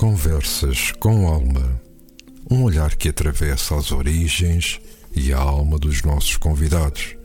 Conversas 0.00 0.92
com 0.92 1.26
Alma. 1.28 1.78
Um 2.50 2.62
olhar 2.62 2.96
que 2.96 3.10
atravessa 3.10 3.76
as 3.76 3.92
origens 3.92 4.80
e 5.14 5.30
a 5.30 5.38
alma 5.38 5.78
dos 5.78 6.02
nossos 6.02 6.38
convidados. 6.38 7.18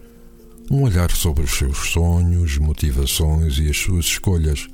Um 0.70 0.82
olhar 0.82 1.10
sobre 1.10 1.46
os 1.46 1.52
seus 1.52 1.78
sonhos, 1.92 2.58
motivações 2.58 3.60
e 3.60 3.70
as 3.70 3.78
suas 3.78 4.04
escolhas, 4.08 4.68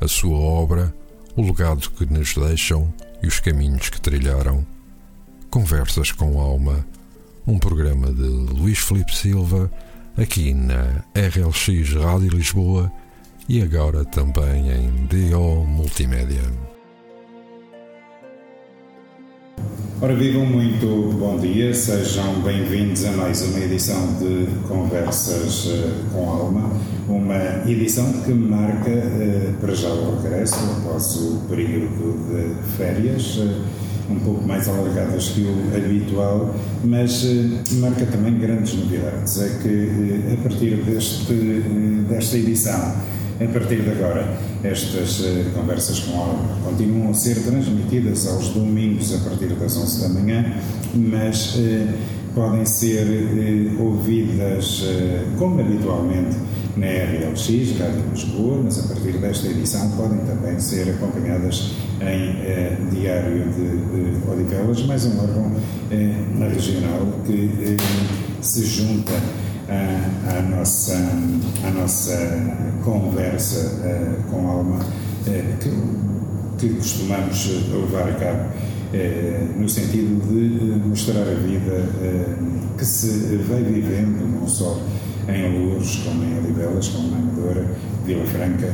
a 0.00 0.08
sua 0.08 0.36
obra, 0.36 0.92
o 1.36 1.42
legado 1.42 1.88
que 1.90 2.04
nos 2.04 2.34
deixam 2.34 2.92
e 3.22 3.28
os 3.28 3.38
caminhos 3.38 3.88
que 3.88 4.00
trilharam. 4.00 4.66
Conversas 5.50 6.10
com 6.10 6.40
Alma. 6.40 6.84
Um 7.46 7.60
programa 7.60 8.12
de 8.12 8.22
Luís 8.22 8.80
Felipe 8.80 9.14
Silva, 9.14 9.70
aqui 10.16 10.52
na 10.52 11.04
RLX 11.14 11.92
Rádio 11.94 12.30
Lisboa 12.30 12.90
e 13.48 13.62
agora 13.62 14.04
também 14.04 14.68
em 14.68 15.06
DO 15.06 15.64
Multimédia. 15.64 16.69
Ora, 20.02 20.14
vivam 20.14 20.46
muito 20.46 21.14
bom 21.18 21.38
dia, 21.38 21.74
sejam 21.74 22.40
bem-vindos 22.40 23.04
a 23.04 23.12
mais 23.12 23.42
uma 23.42 23.58
edição 23.58 24.14
de 24.14 24.46
Conversas 24.66 25.66
uh, 25.66 25.92
com 26.10 26.26
Alma, 26.26 26.70
uma 27.06 27.68
edição 27.70 28.10
que 28.22 28.32
marca 28.32 28.88
uh, 28.88 29.52
para 29.60 29.74
já 29.74 29.90
o 29.90 30.22
regresso 30.22 30.54
após 30.78 31.16
o 31.16 31.42
período 31.50 32.16
de 32.30 32.76
férias. 32.78 33.36
Uh, 33.36 33.62
um 34.10 34.18
pouco 34.20 34.42
mais 34.42 34.66
alargadas 34.68 35.28
que 35.28 35.42
o 35.42 35.76
habitual, 35.76 36.52
mas 36.82 37.24
marca 37.74 38.04
também 38.06 38.38
grandes 38.38 38.74
novidades. 38.74 39.40
É 39.40 39.48
que 39.62 40.24
a 40.32 40.42
partir 40.42 40.76
deste, 40.78 41.32
desta 42.08 42.36
edição 42.36 42.96
a 43.40 43.48
partir 43.48 43.80
de 43.80 43.90
agora, 43.90 44.36
estas 44.62 45.20
uh, 45.20 45.50
conversas 45.54 46.00
com 46.00 46.18
Álvaro 46.18 46.60
continuam 46.62 47.10
a 47.10 47.14
ser 47.14 47.42
transmitidas 47.42 48.26
aos 48.26 48.50
domingos 48.50 49.14
a 49.14 49.18
partir 49.26 49.48
das 49.54 49.78
11 49.78 50.02
da 50.02 50.08
manhã, 50.10 50.52
mas 50.94 51.54
uh, 51.54 51.88
podem 52.34 52.66
ser 52.66 53.06
uh, 53.06 53.82
ouvidas 53.82 54.84
como 55.38 55.58
habitualmente 55.58 56.36
na 56.76 56.86
RLX, 56.86 57.78
Rádio 57.78 58.04
Lisboa, 58.12 58.60
mas 58.62 58.78
a 58.78 58.88
partir 58.88 59.12
desta 59.12 59.48
edição 59.48 59.90
podem 59.92 60.18
também 60.18 60.60
ser 60.60 60.90
acompanhadas 60.90 61.72
em 62.02 62.94
Diário 62.94 63.44
de 63.50 64.30
Odivelas, 64.30 64.82
mais 64.84 65.04
um 65.06 65.18
órgão 65.18 65.52
regional 66.38 67.06
que 67.26 67.76
se 68.40 68.64
junta 68.64 69.12
à, 69.70 70.42
nossa, 70.42 70.98
nossa 71.74 72.16
conversa 72.84 73.60
uh, 73.84 74.30
com 74.30 74.48
alma 74.48 74.76
uh, 74.78 75.56
que, 75.58 75.70
que, 76.58 76.74
costumamos 76.74 77.48
levar 77.72 78.08
a 78.08 78.14
cabo 78.14 78.70
no 79.56 79.68
sentido 79.68 80.20
de 80.26 80.88
mostrar 80.88 81.22
a 81.22 81.34
vida 81.34 81.86
que 82.76 82.84
se 82.84 83.36
vai 83.48 83.62
vivendo 83.62 84.26
não 84.28 84.48
só 84.48 84.76
em 85.28 85.58
Louros, 85.58 86.00
como 86.04 86.24
em 86.24 86.38
Olivelas, 86.38 86.88
como 86.88 87.08
na 87.08 87.18
Amadora, 87.18 87.70
Vila 88.04 88.26
Franca, 88.26 88.68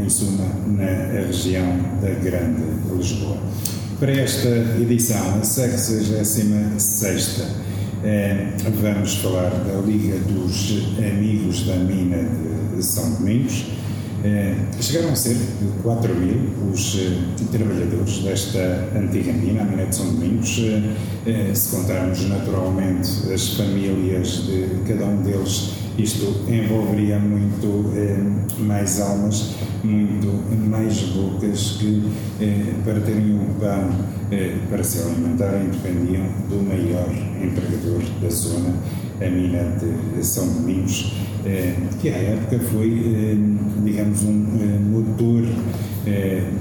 em 0.00 0.08
suma, 0.08 0.46
na 0.66 1.26
região 1.26 1.76
da 2.00 2.08
Grande 2.08 2.62
Lisboa. 2.96 3.36
Para 4.02 4.12
esta 4.12 4.48
edição, 4.80 5.38
a 5.38 5.44
66 5.44 7.40
é, 7.40 7.71
vamos 8.80 9.14
falar 9.16 9.50
da 9.50 9.80
Liga 9.80 10.18
dos 10.18 10.72
Amigos 10.98 11.66
da 11.66 11.76
Mina 11.76 12.18
de 12.74 12.82
São 12.84 13.14
Domingos. 13.14 13.66
É, 14.24 14.56
chegaram 14.80 15.10
a 15.10 15.16
ser 15.16 15.36
4 15.82 16.14
mil 16.14 16.36
os 16.72 16.96
eh, 16.96 17.46
trabalhadores 17.50 18.18
desta 18.18 18.88
antiga 18.96 19.32
mina, 19.32 19.62
a 19.62 19.64
mina 19.64 19.86
de 19.86 19.96
São 19.96 20.06
Domingos. 20.06 20.60
Se 21.54 21.76
contarmos 21.76 22.28
naturalmente 22.28 23.32
as 23.32 23.48
famílias 23.54 24.46
de 24.46 24.68
cada 24.86 25.06
um 25.06 25.22
deles, 25.22 25.72
isto 25.98 26.44
envolveria 26.48 27.18
muito 27.18 27.92
mais 28.58 29.00
almas, 29.00 29.54
muito 29.84 30.70
mais 30.70 31.00
bocas 31.00 31.78
que, 31.78 32.02
para 32.84 33.00
terem 33.00 33.34
o 33.34 33.54
pão 33.60 34.12
para 34.70 34.82
se 34.82 35.02
alimentarem, 35.02 35.68
dependiam 35.68 36.24
do 36.48 36.62
maior 36.66 37.08
empregador 37.42 38.00
da 38.20 38.28
zona, 38.30 38.74
a 39.20 39.28
mina 39.28 39.76
de 39.78 40.24
São 40.24 40.46
Domingos, 40.48 41.12
eh, 41.44 41.74
que 42.00 42.08
à 42.08 42.16
época 42.16 42.58
foi, 42.60 42.88
eh, 42.88 43.36
digamos, 43.84 44.22
um 44.22 44.46
eh, 44.60 44.78
motor 44.78 45.42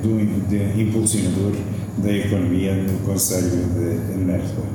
do, 0.04 0.50
de, 0.50 0.82
impulsionador 0.82 1.54
da 1.98 2.12
economia 2.12 2.76
no 2.76 3.00
Conselho 3.00 3.50
de 3.50 4.18
Mértola. 4.18 4.68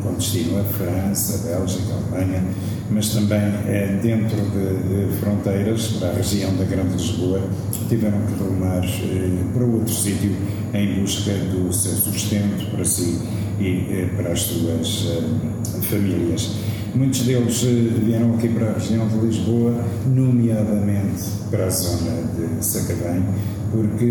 com 0.03 0.13
destino 0.13 0.59
a 0.59 0.63
França, 0.63 1.47
Bélgica, 1.47 1.93
Alemanha, 1.93 2.43
mas 2.89 3.09
também 3.09 3.39
dentro 4.01 4.37
de 4.37 5.17
fronteiras, 5.19 5.87
para 5.99 6.09
a 6.09 6.13
região 6.13 6.55
da 6.55 6.65
Grande 6.65 6.93
Lisboa, 6.93 7.41
tiveram 7.89 8.19
que 8.21 8.33
rumar 8.43 8.81
para 9.53 9.65
outro 9.65 9.93
sítio 9.93 10.35
em 10.73 11.01
busca 11.01 11.31
do 11.31 11.71
seu 11.73 11.93
sustento 11.93 12.69
para 12.71 12.85
si 12.85 13.19
e 13.59 14.07
para 14.15 14.31
as 14.31 14.41
suas 14.41 15.05
famílias. 15.89 16.51
Muitos 16.95 17.21
deles 17.21 17.61
vieram 17.61 18.33
aqui 18.33 18.47
para 18.49 18.71
a 18.71 18.73
região 18.73 19.07
de 19.07 19.17
Lisboa, 19.17 19.73
nomeadamente 20.07 21.25
para 21.51 21.65
a 21.65 21.69
zona 21.69 22.23
de 22.35 22.65
Sacavém, 22.65 23.23
porque 23.71 24.05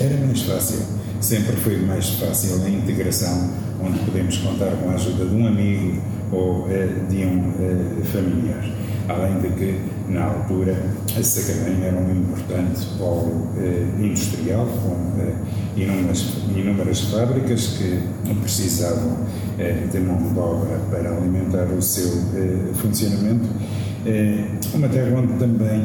eh, 0.00 0.04
era 0.04 0.26
mais 0.26 0.42
fácil, 0.42 0.78
sempre 1.20 1.54
foi 1.56 1.76
mais 1.76 2.08
fácil 2.10 2.62
a 2.64 2.68
integração, 2.68 3.50
onde 3.80 3.98
podemos 4.00 4.36
contar 4.38 4.70
com 4.82 4.90
a 4.90 4.94
ajuda 4.94 5.24
de 5.24 5.34
um 5.34 5.46
amigo 5.46 6.00
ou 6.32 6.66
eh, 6.70 6.88
de 7.08 7.24
um 7.24 7.52
eh, 7.60 8.04
familiar. 8.04 8.64
Além 9.08 9.40
de 9.40 9.48
que, 9.56 9.80
na 10.08 10.24
altura, 10.24 10.76
a 11.18 11.22
Sacavém 11.22 11.82
era 11.82 11.96
um 11.96 12.12
importante 12.12 12.86
polo 12.98 13.48
industrial, 13.98 14.66
com 14.66 15.80
inúmeras, 15.80 16.26
inúmeras 16.54 17.00
fábricas 17.00 17.78
que 17.78 18.34
precisavam 18.42 19.16
de 19.90 19.98
mão 20.00 20.18
de 20.18 20.38
obra 20.38 20.78
para 20.90 21.16
alimentar 21.16 21.68
o 21.72 21.80
seu 21.80 22.06
funcionamento 22.74 23.48
uma 24.74 24.88
terra 24.88 25.18
onde 25.18 25.32
também, 25.34 25.84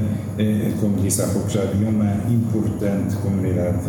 como 0.79 0.97
disse 0.97 1.21
há 1.21 1.27
pouco, 1.27 1.49
já 1.49 1.63
havia 1.63 1.89
uma 1.89 2.13
importante 2.29 3.15
comunidade 3.17 3.79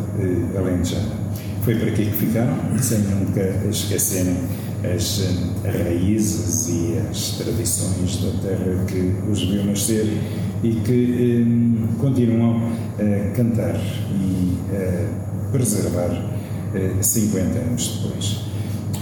alentejana. 0.56 1.23
Foi 1.64 1.74
para 1.76 1.88
aqui 1.88 2.04
que 2.04 2.26
ficaram, 2.26 2.58
sem 2.78 2.98
nunca 2.98 3.40
esquecerem 3.70 4.36
as 4.84 5.22
raízes 5.64 6.68
e 6.68 6.98
as 7.10 7.38
tradições 7.38 8.18
da 8.18 8.48
terra 8.48 8.84
que 8.86 9.14
os 9.30 9.40
viu 9.40 9.64
nascer 9.64 10.06
e 10.62 10.72
que 10.72 11.86
continuam 11.98 12.70
a 12.98 13.30
cantar 13.34 13.76
e 13.76 14.58
a 14.72 15.50
preservar 15.52 16.10
50 17.00 17.58
anos 17.58 18.02
depois. 18.02 18.40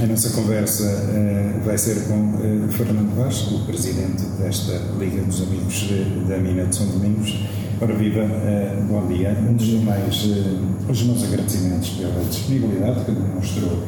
A 0.01 0.07
nossa 0.07 0.31
conversa 0.31 0.85
uh, 0.85 1.65
vai 1.65 1.77
ser 1.77 2.05
com 2.07 2.15
uh, 2.15 2.69
Fernando 2.71 3.15
Vasco, 3.17 3.57
o 3.57 3.67
presidente 3.67 4.23
desta 4.39 4.73
Liga 4.99 5.23
dos 5.23 5.43
Amigos 5.43 5.91
da 6.29 6.39
Mina 6.39 6.67
de 6.67 6.77
São 6.77 6.87
Domingos. 6.87 7.41
Ora 7.83 7.95
viva, 7.95 8.21
uh, 8.21 8.83
bom 8.85 9.09
dia. 9.09 9.37
Antes 9.51 9.67
de 9.67 9.79
mais, 9.79 10.29
os 10.89 11.03
meus 11.03 11.25
agradecimentos 11.25 11.89
pela 11.99 12.23
disponibilidade 12.31 13.05
que 13.05 13.11
demonstrou 13.11 13.83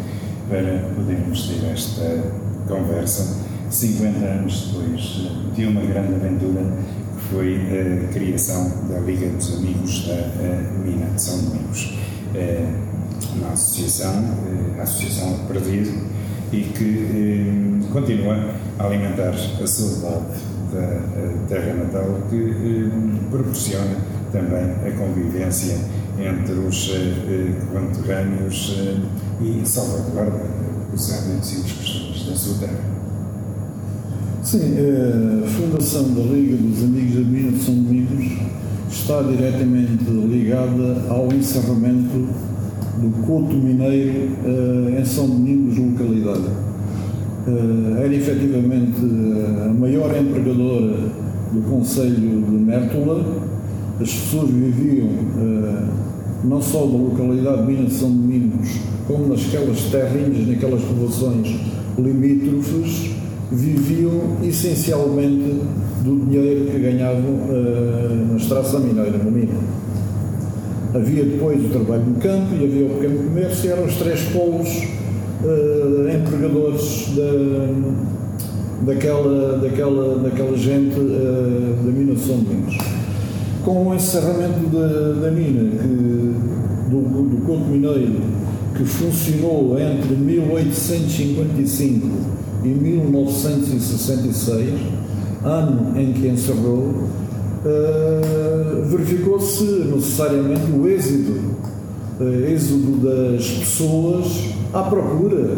para 0.48 0.90
podermos 0.96 1.46
ter 1.46 1.64
esta 1.72 2.24
conversa 2.66 3.40
50 3.70 4.18
anos 4.18 4.72
depois 4.72 5.30
de 5.54 5.66
uma 5.66 5.80
grande 5.82 6.12
aventura 6.12 6.72
que 7.16 7.34
foi 7.36 7.56
a 7.56 8.12
criação 8.12 8.68
da 8.88 8.98
Liga 8.98 9.28
dos 9.28 9.58
Amigos 9.58 10.08
da 10.08 10.16
Mina 10.84 11.06
de 11.14 11.22
São 11.22 11.38
Domingos 11.44 11.96
na 13.40 13.52
associação, 13.52 14.24
a 14.76 14.82
Associação 14.82 15.38
Perdido, 15.46 15.92
e 16.52 16.62
que 16.62 17.84
eh, 17.84 17.92
continua 17.92 18.54
a 18.76 18.86
alimentar 18.86 19.34
a 19.62 19.66
saudade 19.68 20.53
da 20.74 20.80
eh, 20.80 21.36
terra 21.48 21.74
natal, 21.74 22.20
que 22.28 22.36
eh, 22.36 22.90
proporciona 23.30 23.96
também 24.32 24.64
a 24.64 24.90
convivência 24.98 25.76
entre 26.18 26.54
os 26.54 26.90
conterrâneos 27.72 28.76
e 29.40 29.62
salvaguarda 29.64 30.44
os 30.92 31.12
hábitos 31.12 31.52
e 31.52 31.56
os 31.56 31.72
costumes 31.72 32.26
da 32.28 32.36
sua 32.36 32.58
terra. 32.58 32.80
Sim, 34.42 34.74
a 35.44 35.48
Fundação 35.48 36.14
da 36.14 36.22
Liga 36.22 36.56
dos 36.56 36.84
Amigos 36.84 37.14
da 37.14 37.20
Mina 37.20 37.52
de 37.52 37.64
São 37.64 37.74
Domingos 37.74 38.24
está 38.90 39.22
diretamente 39.22 40.04
ligada 40.04 41.02
ao 41.08 41.32
encerramento 41.32 42.28
do 42.98 43.26
Couto 43.26 43.54
Mineiro 43.54 44.30
em 44.98 45.04
São 45.04 45.28
Domingos, 45.28 45.78
localidade. 45.78 46.73
Uh, 47.46 47.98
era 47.98 48.14
efetivamente 48.14 48.96
a 49.64 49.72
maior 49.74 50.10
empregadora 50.16 50.96
do 51.52 51.60
Conselho 51.68 52.42
de 52.42 52.56
Mértola. 52.56 53.22
As 54.00 54.12
pessoas 54.12 54.50
viviam 54.50 55.08
uh, 55.08 55.88
não 56.42 56.62
só 56.62 56.86
da 56.86 56.96
localidade 56.96 57.66
de 57.66 57.72
Minas 57.72 57.92
São 57.92 58.10
Domingos, 58.10 58.80
como 59.06 59.28
nasquelas 59.28 59.78
terrinhas, 59.90 60.46
naquelas 60.48 60.82
povoações 60.82 61.54
limítrofes, 61.98 63.10
viviam 63.52 64.38
essencialmente 64.42 65.60
do 66.02 66.26
dinheiro 66.26 66.70
que 66.70 66.78
ganhavam 66.78 67.38
na 68.30 68.36
extração 68.36 68.80
mineira, 68.80 69.18
na 69.18 69.30
mina. 69.30 69.54
Havia 70.94 71.24
depois 71.24 71.64
o 71.64 71.68
trabalho 71.68 72.04
no 72.04 72.14
campo 72.16 72.54
e 72.54 72.64
havia 72.64 72.86
o 72.86 72.90
pequeno 72.90 73.24
comércio, 73.24 73.68
e 73.68 73.72
eram 73.72 73.84
os 73.84 73.96
três 73.96 74.22
polos 74.30 74.68
uh, 75.44 76.08
empregadores 76.08 77.10
da, 77.14 77.30
daquela, 78.84 79.58
daquela, 79.58 80.18
daquela 80.18 80.56
gente 80.56 80.98
uh, 80.98 81.76
da 81.84 81.92
mina 81.92 82.14
de 82.14 82.20
São 82.20 82.38
Domingos. 82.38 82.78
Com 83.64 83.88
o 83.88 83.94
encerramento 83.94 84.66
da, 84.68 85.12
da 85.20 85.30
mina, 85.30 85.70
que, 85.70 86.34
do, 86.90 87.00
do 87.00 87.46
Conto 87.46 87.66
Mineiro, 87.66 88.20
que 88.76 88.84
funcionou 88.84 89.78
entre 89.78 90.16
1855 90.16 92.08
e 92.64 92.68
1966, 92.68 94.74
ano 95.44 95.98
em 95.98 96.12
que 96.12 96.26
encerrou, 96.28 97.08
uh, 97.64 98.84
verificou-se 98.86 99.64
necessariamente 99.64 100.70
o 100.72 100.86
êxodo, 100.88 101.40
uh, 102.20 103.00
das 103.02 103.48
pessoas 103.48 104.53
à 104.74 104.82
procura 104.82 105.56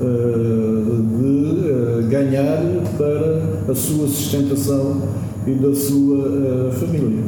uh, 0.00 1.02
de 1.18 2.06
ganhar 2.08 2.62
para 2.96 3.72
a 3.72 3.74
sua 3.74 4.06
sustentação 4.06 5.02
e 5.46 5.52
da 5.52 5.74
sua 5.74 6.70
família. 6.72 7.24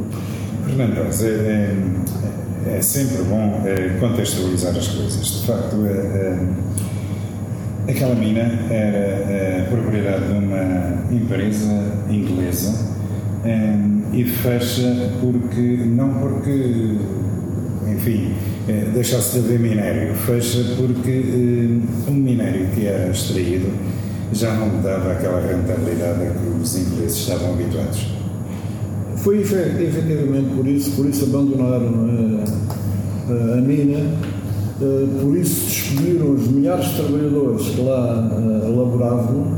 Fernando, 0.65 0.97
é, 0.97 1.25
é, 1.25 2.77
é, 2.77 2.81
sempre 2.81 3.23
bom 3.23 3.63
contextualizar 3.99 4.77
as 4.77 4.87
coisas. 4.87 5.25
De 5.25 5.47
facto, 5.47 5.75
Aquela 7.85 8.15
mina 8.15 8.43
era 8.69 9.65
propriedade 9.69 10.25
de 10.25 10.31
uma 10.31 11.03
empresa 11.11 11.67
inglesa 12.09 12.73
e 14.13 14.23
fecha 14.23 15.11
porque, 15.19 15.79
não 15.85 16.13
porque, 16.13 16.95
enfim, 17.91 18.33
eh, 18.67 18.85
deixasse 18.93 19.39
de 19.39 19.45
haver 19.45 19.59
minério, 19.59 20.13
fecha 20.15 20.59
porque 20.77 21.81
um, 22.07 22.11
um 22.11 22.13
minério 22.13 22.67
que 22.73 22.85
era 22.85 23.11
extraído 23.11 23.67
já 24.31 24.53
não 24.53 24.81
dava 24.81 25.11
aquela 25.11 25.41
rentabilidade 25.41 26.23
a 26.23 26.31
que 26.31 26.61
os 26.61 26.77
ingleses 26.77 27.17
estavam 27.17 27.53
habituados. 27.53 28.07
Foi 29.17 29.39
efetivamente 29.41 30.55
por 30.55 30.67
isso, 30.67 30.91
por 30.91 31.05
isso 31.05 31.25
abandonaram 31.25 32.41
a, 33.29 33.57
a 33.57 33.61
mina 33.61 33.99
eh, 34.81 35.07
por 35.21 35.37
isso 35.37 35.65
despediram 35.65 36.31
os 36.31 36.47
milhares 36.47 36.85
de 36.85 36.95
trabalhadores 36.95 37.67
que 37.67 37.81
lá 37.81 38.29
laboravam 38.75 39.57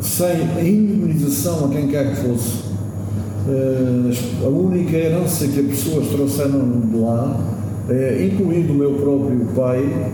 sem 0.00 0.42
indemnização 0.60 1.66
a 1.66 1.68
quem 1.68 1.88
quer 1.88 2.10
que 2.10 2.22
fosse. 2.26 2.70
A 4.44 4.48
única 4.48 4.96
herança 4.96 5.46
que 5.46 5.60
as 5.60 5.66
pessoas 5.66 6.08
trouxeram 6.08 6.80
de 6.90 6.96
lá, 6.96 7.38
incluindo 8.24 8.72
o 8.72 8.76
meu 8.76 8.92
próprio 8.92 9.46
pai, 9.54 10.12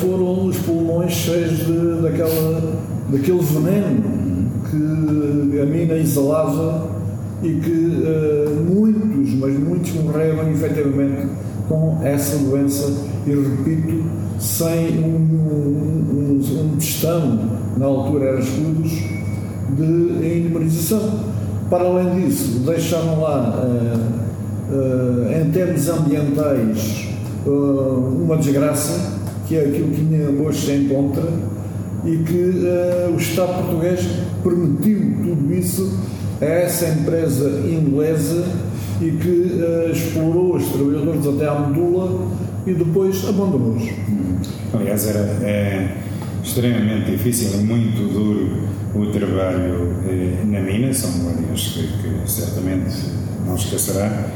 foram 0.00 0.46
os 0.46 0.56
pulmões 0.58 1.12
cheios 1.12 1.58
de, 1.58 2.02
daquela, 2.02 2.80
daquele 3.10 3.40
veneno 3.40 4.18
que 4.70 5.60
a 5.60 5.66
mina 5.66 5.94
exalava 5.94 6.90
e 7.42 7.54
que 7.54 8.04
muitos, 8.72 9.34
mas 9.34 9.58
muitos 9.58 9.92
morreram 9.92 10.50
efetivamente 10.50 11.26
com 11.68 11.98
essa 12.02 12.36
doença 12.38 12.92
e 13.26 13.30
repito, 13.30 14.04
sem 14.38 14.98
um, 15.00 15.16
um, 16.10 16.40
um 16.40 16.76
testão, 16.76 17.38
na 17.76 17.86
altura 17.86 18.26
era 18.26 18.40
escudos, 18.40 18.90
de 19.76 20.38
indemnização. 20.38 21.38
Para 21.68 21.84
além 21.84 22.20
disso, 22.20 22.60
deixaram 22.60 23.20
lá, 23.20 23.62
em 25.40 25.50
termos 25.50 25.88
ambientais, 25.88 27.08
uh, 27.46 28.22
uma 28.22 28.36
desgraça, 28.36 29.18
que 29.46 29.56
é 29.56 29.60
aquilo 29.60 29.90
que 29.90 30.42
hoje 30.42 30.66
se 30.66 30.72
encontra, 30.72 31.24
e 32.04 32.16
que 32.18 32.52
o 33.12 33.16
Estado 33.16 33.62
português 33.62 34.00
permitiu 34.42 35.00
tudo 35.24 35.54
isso 35.54 35.98
a 36.40 36.44
essa 36.44 36.86
empresa 36.86 37.48
inglesa 37.68 38.44
e 39.00 39.10
que 39.10 39.60
explorou 39.90 40.54
os 40.54 40.64
trabalhadores 40.68 41.26
até 41.26 41.48
à 41.48 41.58
medula 41.58 42.28
e 42.66 42.72
depois 42.72 43.28
abandonou-os. 43.28 43.82
Aliás, 44.72 45.08
era 45.08 45.18
é, 45.42 45.96
extremamente 46.42 47.10
difícil 47.10 47.60
e 47.60 47.64
muito 47.64 48.12
duro 48.12 48.68
o 48.94 49.06
trabalho 49.06 49.94
eh, 50.06 50.44
na 50.46 50.60
mina, 50.60 50.92
são 50.92 51.10
memórias 51.12 51.60
que, 51.68 51.86
que, 51.86 52.30
certamente 52.30 52.96
não 53.46 53.54
esquecerá, 53.54 54.06
eh, 54.06 54.30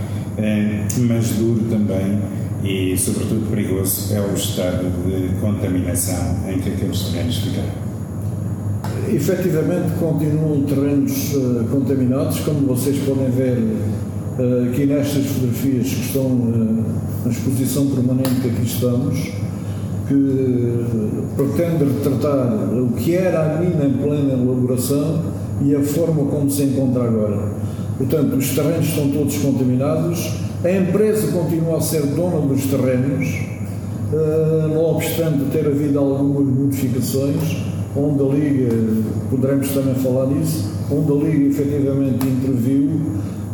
mas 1.08 1.29
duro 1.31 1.64
também 1.70 2.20
e, 2.64 2.96
sobretudo, 2.96 3.50
perigoso 3.50 4.14
é 4.14 4.20
o 4.20 4.34
estado 4.34 4.84
de 5.05 5.34
contaminação 5.40 6.37
em 6.49 6.58
que 6.61 6.69
aqueles 6.70 7.00
terrenos 7.00 7.38
ficaram. 7.38 7.93
Efetivamente, 9.12 9.93
continuam 9.99 10.62
terrenos 10.62 11.34
uh, 11.34 11.64
contaminados, 11.70 12.38
como 12.40 12.69
vocês 12.69 12.99
podem 12.99 13.31
ver 13.31 13.58
uh, 13.58 14.70
aqui 14.70 14.87
nestas 14.87 15.26
fotografias 15.26 15.88
que 15.88 16.00
estão 16.02 16.26
uh, 16.26 16.85
na 17.25 17.31
exposição 17.32 17.87
permanente 17.88 18.40
que 18.40 18.49
aqui 18.49 18.62
estamos, 18.62 19.19
que 20.06 20.85
pretende 21.37 21.85
retratar 21.85 22.73
o 22.75 22.93
que 22.93 23.14
era 23.17 23.56
a 23.56 23.61
mina 23.61 23.87
em 23.87 23.93
plena 23.94 24.35
elaboração 24.35 25.20
e 25.61 25.75
a 25.75 25.82
forma 25.82 26.25
como 26.31 26.49
se 26.49 26.62
encontra 26.62 27.05
agora. 27.05 27.62
Portanto, 28.02 28.34
os 28.34 28.49
terrenos 28.49 28.88
estão 28.88 29.08
todos 29.10 29.38
contaminados, 29.38 30.32
a 30.64 30.71
empresa 30.73 31.30
continua 31.30 31.76
a 31.76 31.80
ser 31.80 32.02
dona 32.02 32.40
dos 32.40 32.64
terrenos, 32.64 33.28
uh, 34.12 34.68
não 34.75 34.97
obstante 34.97 35.44
ter 35.52 35.64
havido 35.68 36.00
algumas 36.00 36.44
modificações, 36.44 37.62
onde 37.97 38.21
a 38.21 38.26
Liga, 38.26 38.75
poderemos 39.30 39.68
também 39.68 39.94
falar 39.94 40.26
nisso, 40.26 40.68
onde 40.90 41.12
a 41.12 41.14
Liga 41.14 41.49
efetivamente 41.50 42.26
interviu, 42.26 42.90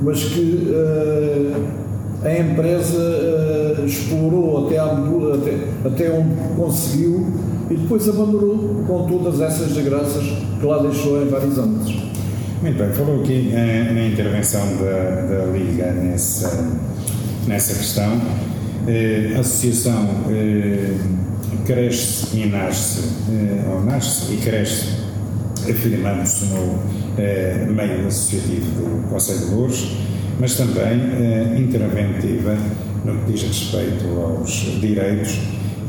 mas 0.01 0.25
que 0.25 0.71
uh, 0.71 2.27
a 2.27 2.39
empresa 2.39 2.99
uh, 2.99 3.85
explorou 3.85 4.67
até, 4.67 4.79
até, 4.79 5.89
até 5.89 6.11
onde 6.11 6.35
conseguiu 6.57 7.27
e 7.71 7.75
depois 7.75 8.09
abandonou 8.09 8.83
com 8.87 9.07
todas 9.07 9.43
essas 9.43 9.75
desgraças 9.75 10.25
que 10.59 10.65
lá 10.65 10.79
deixou 10.79 11.23
em 11.23 11.29
vários 11.29 11.59
âmbitos. 11.59 12.09
Muito 12.61 12.79
bem, 12.79 12.93
falou 12.93 13.23
aqui 13.23 13.53
uh, 13.53 13.95
na 13.95 14.07
intervenção 14.07 14.77
da, 14.79 15.23
da 15.23 15.45
Liga 15.47 15.93
nessa, 15.93 16.69
nessa 17.47 17.75
questão. 17.75 18.17
Uh, 18.17 19.37
a 19.37 19.41
associação 19.41 20.09
cresce 21.67 22.37
e 22.37 22.47
nasce, 22.47 23.03
ou 23.71 23.85
nasce 23.85 24.33
e 24.33 24.37
cresce 24.39 24.87
afirmando-se 25.69 26.47
no 26.47 27.75
meio 27.75 28.07
associativo 28.07 28.71
do 28.71 29.09
Conselho 29.09 29.39
de 29.41 29.55
Louros 29.55 29.99
mas 30.39 30.55
também 30.55 31.01
eh, 31.21 31.57
interventiva 31.59 32.57
no 33.05 33.19
que 33.19 33.33
diz 33.33 33.43
respeito 33.43 34.05
aos 34.21 34.51
direitos 34.81 35.39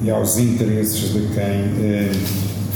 e 0.01 0.09
aos 0.09 0.37
interesses 0.37 1.13
de 1.13 1.27
quem 1.33 1.43
eh, 1.43 2.11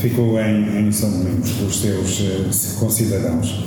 ficou 0.04 0.38
em, 0.38 0.88
em, 0.88 0.92
São 0.92 1.10
Domingos, 1.10 1.52
dos 1.52 1.80
seus 1.80 2.20
eh, 2.20 2.80
concidadãos. 2.80 3.64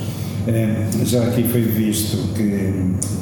Eh, 0.47 0.85
já 1.03 1.23
aqui 1.23 1.43
foi 1.43 1.61
visto 1.61 2.31
que 2.35 2.73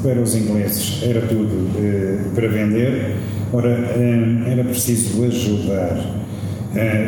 para 0.03 0.19
os 0.21 0.35
ingleses 0.35 1.01
era 1.01 1.21
tudo 1.21 1.71
eh, 1.77 2.17
para 2.35 2.49
vender, 2.49 3.15
ora, 3.53 3.69
era 4.47 4.63
preciso 4.65 5.23
ajudar 5.23 6.25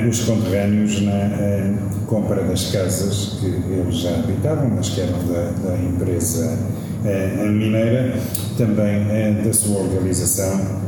os 0.09 0.21
conterrâneos 0.21 1.01
na 1.01 1.75
compra 2.05 2.41
das 2.43 2.71
casas 2.71 3.37
que 3.41 3.47
eles 3.47 3.97
já 3.97 4.11
habitavam, 4.11 4.69
mas 4.73 4.87
que 4.87 5.01
eram 5.01 5.19
da, 5.27 5.51
da 5.67 5.77
empresa 5.77 6.57
mineira, 7.51 8.15
também 8.57 9.43
da 9.43 9.51
sua 9.51 9.81
organização 9.81 10.79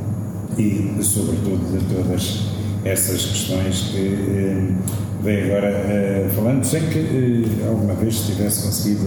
e, 0.57 0.95
sobretudo, 1.01 1.77
de 1.77 1.93
todas 1.93 2.45
essas 2.85 3.25
questões 3.25 3.81
que 3.91 4.75
vem 5.21 5.43
agora 5.43 5.67
eh, 5.67 6.29
falando, 6.33 6.63
sem 6.63 6.81
que 6.87 6.99
eh, 6.99 7.67
alguma 7.67 7.93
vez 7.93 8.21
tivesse 8.21 8.63
conseguido 8.63 9.05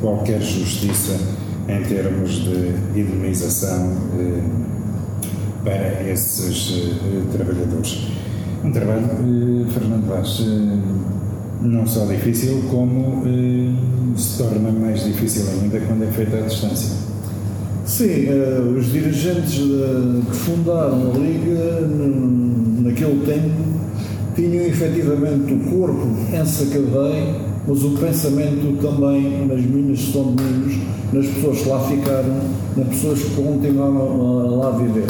qualquer 0.00 0.40
justiça 0.40 1.16
em 1.68 1.82
termos 1.82 2.30
de 2.44 3.00
indemnização 3.00 3.96
para 5.64 6.08
esses 6.08 6.92
trabalhadores. 7.32 8.08
Um 8.62 8.70
trabalho, 8.70 9.66
Fernando 9.72 10.06
Vaz, 10.06 10.46
não 11.60 11.84
só 11.86 12.04
difícil, 12.06 12.62
como 12.70 13.24
se 14.16 14.38
torna 14.38 14.70
mais 14.70 15.04
difícil 15.04 15.44
ainda 15.60 15.80
quando 15.80 16.04
é 16.04 16.12
feita 16.12 16.36
à 16.36 16.40
distância. 16.42 16.94
Sim, 17.84 18.26
os 18.78 18.92
dirigentes 18.92 19.54
que 19.54 20.36
fundaram 20.36 21.12
a 21.12 21.18
Liga, 21.18 21.80
naquele 22.82 23.24
tempo, 23.26 23.85
tinham 24.36 24.64
efetivamente 24.64 25.54
o 25.54 25.58
corpo 25.70 26.06
em 26.32 26.44
Sacavém, 26.44 27.34
mas 27.66 27.82
o 27.82 27.90
pensamento 27.92 28.76
também 28.80 29.46
nas 29.46 29.62
minas 29.62 29.98
de 29.98 30.12
São 30.12 30.34
Domingos, 30.34 30.76
nas 31.12 31.26
pessoas 31.26 31.62
que 31.62 31.68
lá 31.68 31.80
ficaram, 31.88 32.36
nas 32.76 32.86
pessoas 32.88 33.20
que 33.20 33.30
continuaram 33.30 33.98
a 33.98 34.02
lá 34.56 34.70
viver. 34.78 35.06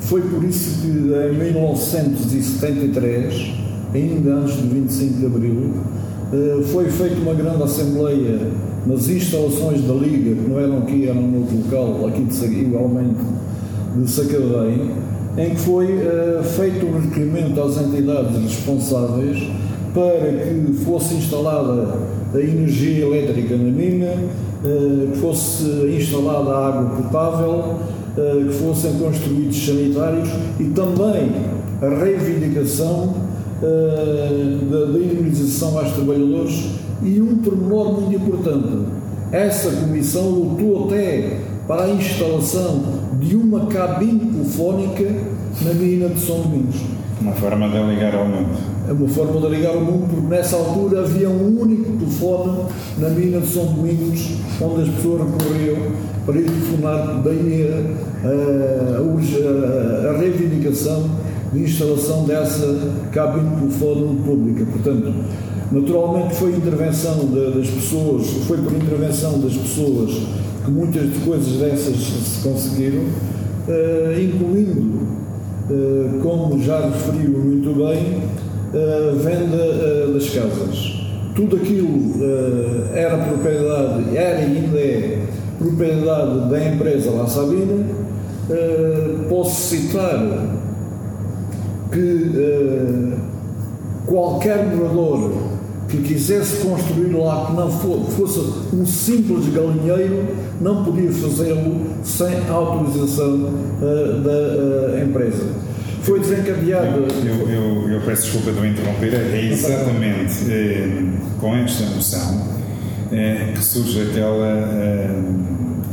Foi 0.00 0.20
por 0.20 0.44
isso 0.44 0.82
que 0.82 0.88
em 0.88 1.32
1973, 1.52 3.54
ainda 3.92 4.34
antes 4.34 4.54
do 4.56 4.68
25 4.72 5.18
de 5.18 5.26
Abril, 5.26 5.72
eh, 6.32 6.62
foi 6.72 6.88
feita 6.90 7.20
uma 7.20 7.34
grande 7.34 7.62
assembleia 7.62 8.50
nas 8.86 9.08
instalações 9.08 9.82
da 9.82 9.94
Liga, 9.94 10.34
que 10.34 10.48
não 10.48 10.58
eram 10.60 10.78
aqui, 10.78 11.08
eram 11.08 11.22
no 11.22 11.40
outro 11.40 11.56
local, 11.56 12.06
aqui 12.06 12.22
de, 12.22 12.46
igualmente 12.46 13.18
de 13.96 14.08
Sacavém, 14.08 14.92
em 15.38 15.50
que 15.50 15.56
foi 15.56 15.86
uh, 15.86 16.42
feito 16.42 16.86
um 16.86 16.98
requerimento 16.98 17.60
às 17.60 17.76
entidades 17.78 18.42
responsáveis 18.42 19.50
para 19.92 20.32
que 20.32 20.72
fosse 20.84 21.14
instalada 21.14 21.98
a 22.34 22.38
energia 22.38 23.06
elétrica 23.06 23.56
na 23.56 23.70
mina, 23.70 24.14
uh, 24.14 25.10
que 25.12 25.18
fosse 25.18 25.64
instalada 25.96 26.50
a 26.50 26.68
água 26.68 27.02
potável, 27.02 27.50
uh, 27.50 28.46
que 28.46 28.54
fossem 28.54 28.92
construídos 28.94 29.64
sanitários 29.64 30.28
e 30.58 30.64
também 30.64 31.32
a 31.82 31.88
reivindicação 31.88 33.26
da, 33.60 34.92
da 34.92 34.98
indemnização 34.98 35.78
aos 35.78 35.92
trabalhadores 35.92 36.72
e 37.02 37.20
um 37.20 37.38
pormenor 37.38 38.00
muito 38.00 38.14
importante. 38.14 38.68
Essa 39.32 39.70
comissão 39.70 40.28
lutou 40.28 40.86
até 40.86 41.40
para 41.66 41.84
a 41.84 41.90
instalação 41.90 42.82
de 43.20 43.36
uma 43.36 43.66
cabine 43.66 44.20
telefónica 44.20 45.04
na 45.62 45.74
mina 45.74 46.08
de 46.08 46.20
São 46.20 46.40
Domingos. 46.42 46.76
Uma 47.20 47.32
forma 47.32 47.68
de 47.68 47.94
ligar 47.94 48.14
ao 48.14 48.26
mundo. 48.26 48.56
É 48.88 48.92
uma 48.92 49.08
forma 49.08 49.40
de 49.40 49.48
ligar 49.56 49.74
ao 49.74 49.80
mundo, 49.80 50.06
porque 50.08 50.28
nessa 50.28 50.56
altura 50.56 51.00
havia 51.00 51.28
um 51.28 51.60
único 51.60 51.92
telefone 51.92 52.66
na 52.98 53.08
mina 53.08 53.40
de 53.40 53.48
São 53.48 53.64
Domingos, 53.66 54.36
onde 54.60 54.82
as 54.82 54.88
pessoas 54.90 55.22
recorriam 55.22 55.76
para 56.24 56.38
ir 56.38 56.44
telefonar, 56.44 57.22
daí 57.24 57.68
a, 57.68 58.28
a, 58.28 60.10
a, 60.10 60.14
a 60.14 60.18
reivindicação 60.18 61.10
de 61.52 61.62
instalação 61.62 62.24
dessa 62.24 62.92
cabine 63.10 63.56
telefone 63.56 64.20
pública. 64.24 64.66
Portanto, 64.70 65.12
naturalmente 65.72 66.34
foi 66.34 66.50
intervenção 66.50 67.16
das 67.26 67.68
pessoas, 67.68 68.26
foi 68.46 68.58
por 68.58 68.72
intervenção 68.72 69.40
das 69.40 69.54
pessoas 69.54 70.22
que 70.66 70.72
muitas 70.72 71.16
coisas 71.24 71.60
dessas 71.60 71.96
se 71.96 72.42
conseguiram, 72.42 73.02
uh, 73.02 74.20
incluindo, 74.20 75.06
uh, 75.70 76.18
como 76.20 76.60
já 76.60 76.80
referiu 76.80 77.38
muito 77.38 77.72
bem, 77.72 78.22
a 78.74 79.14
venda 79.14 79.56
uh, 79.56 80.12
das 80.12 80.28
casas. 80.28 81.06
Tudo 81.36 81.56
aquilo 81.56 82.14
era 82.94 83.18
propriedade, 83.18 84.16
era 84.16 84.40
e 84.40 84.56
ainda 84.56 84.78
é 84.78 85.22
propriedade 85.58 86.50
da 86.50 86.66
empresa 86.66 87.10
La 87.10 87.26
Sabina. 87.26 87.84
posso 89.28 89.68
citar 89.68 90.56
que 91.92 92.32
qualquer 94.06 94.74
morador 94.74 95.30
que 95.88 95.98
quisesse 95.98 96.64
construir 96.66 97.12
lá 97.12 97.46
que 97.46 97.52
não 97.54 97.70
fosse 97.70 98.40
um 98.72 98.84
simples 98.84 99.48
galinheiro, 99.48 100.26
não 100.60 100.84
podia 100.84 101.10
fazê-lo 101.12 101.86
sem 102.02 102.48
autorização 102.48 103.34
uh, 103.34 104.20
da 104.22 104.30
uh, 104.30 105.04
empresa. 105.04 105.44
Foi 106.06 106.20
desencadeado. 106.20 107.04
Eu, 107.26 107.48
eu, 107.50 107.90
eu, 107.90 108.00
peço 108.02 108.30
desculpa 108.30 108.52
de 108.52 108.60
me 108.60 108.68
interromper, 108.68 109.12
é 109.12 109.44
exatamente 109.50 110.48
eh, 110.48 111.02
com 111.40 111.56
esta 111.56 111.84
noção 111.86 112.46
eh, 113.10 113.50
que 113.52 113.64
surge 113.64 114.02
aquela 114.02 114.46
eh, 114.46 115.10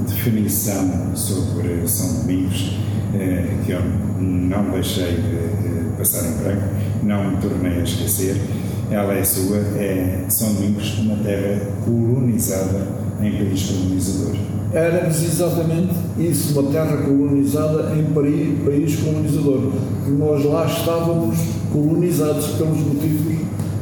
definição 0.07 1.15
sobre 1.15 1.87
São 1.87 2.21
Domingos 2.21 2.77
que 3.65 3.71
eu 3.71 3.81
não 4.19 4.69
deixei 4.69 5.13
de 5.13 5.97
passar 5.97 6.27
em 6.27 6.43
branco, 6.43 6.63
não 7.01 7.31
me 7.31 7.37
tornei 7.37 7.79
a 7.79 7.83
esquecer 7.83 8.35
ela 8.93 9.13
é 9.13 9.23
sua, 9.23 9.57
é 9.57 10.25
São 10.29 10.53
Domingos, 10.53 10.97
uma 10.99 11.15
terra 11.17 11.61
colonizada 11.83 12.87
em 13.21 13.31
país 13.31 13.71
colonizador. 13.71 14.35
Éramos 14.71 15.23
exatamente 15.23 15.93
isso, 16.17 16.59
uma 16.59 16.71
terra 16.71 16.97
colonizada 16.97 17.93
em 17.95 18.03
país 18.13 18.95
colonizador. 18.97 19.71
Nós 20.07 20.45
lá 20.45 20.65
estávamos 20.65 21.37
colonizados 21.71 22.47
pelos 22.57 22.79
motivos 22.79 23.37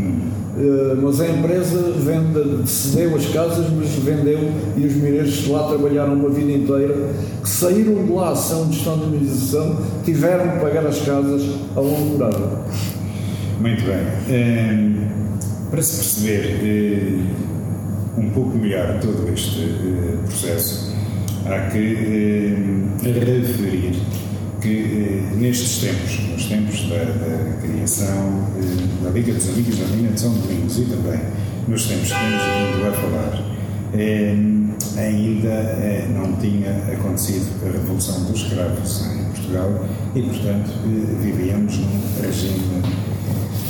Uh, 0.56 0.96
mas 1.02 1.20
a 1.20 1.28
empresa 1.28 1.92
vende, 1.99 2.68
cedeu 2.68 3.16
as 3.16 3.26
casas, 3.26 3.66
mas 3.70 3.88
vendeu 3.90 4.52
e 4.76 4.87
os 4.87 4.94
mineiros 4.94 5.49
lá 5.49 5.68
trabalharam 5.68 6.14
uma 6.14 6.28
vida 6.28 6.52
inteira, 6.52 6.94
que 7.42 7.49
saíram 7.49 8.04
de 8.04 8.12
lá 8.12 8.37
sem 8.37 8.73
gestão 8.73 8.99
de 8.99 9.06
indemnização, 9.06 9.76
tiveram 10.04 10.52
que 10.52 10.61
pagar 10.61 10.87
as 10.87 11.00
casas 11.00 11.42
a 11.75 11.80
longo 11.80 12.18
prazo. 12.18 12.38
Muito 13.61 13.82
bem. 13.84 13.99
Um, 14.30 15.70
para 15.70 15.82
se 15.82 15.96
perceber 15.96 17.25
uh, 18.16 18.20
um 18.20 18.30
pouco 18.30 18.56
melhor 18.56 19.00
todo 19.00 19.28
este 19.32 19.64
uh, 19.64 20.18
processo, 20.25 20.94
há 21.46 21.68
que 21.70 21.78
referir 23.02 23.94
que 24.64 25.23
nestes 25.37 25.76
tempos, 25.76 26.18
nos 26.30 26.47
tempos 26.47 26.88
da, 26.88 26.97
da 26.97 27.61
criação 27.61 28.49
da 29.02 29.11
Liga 29.11 29.35
dos 29.35 29.50
Amigos 29.50 29.76
da 29.76 29.87
Mina 29.88 30.12
de 30.12 30.21
São 30.21 30.33
Domingos 30.33 30.78
e 30.78 30.85
também 30.87 31.21
nos 31.68 31.87
tempos 31.87 32.09
que 32.09 32.14
temos 32.14 32.42
vindo 32.42 32.88
a 32.88 32.92
falar, 32.92 33.44
ainda 34.97 36.09
não 36.14 36.37
tinha 36.37 36.71
acontecido 36.94 37.47
a 37.62 37.73
Revolução 37.73 38.25
dos 38.25 38.40
Escravos 38.40 39.02
em 39.02 39.25
Portugal 39.25 39.87
e, 40.14 40.23
portanto, 40.23 40.71
vivíamos 41.21 41.76
num 41.76 42.23
regime 42.23 42.83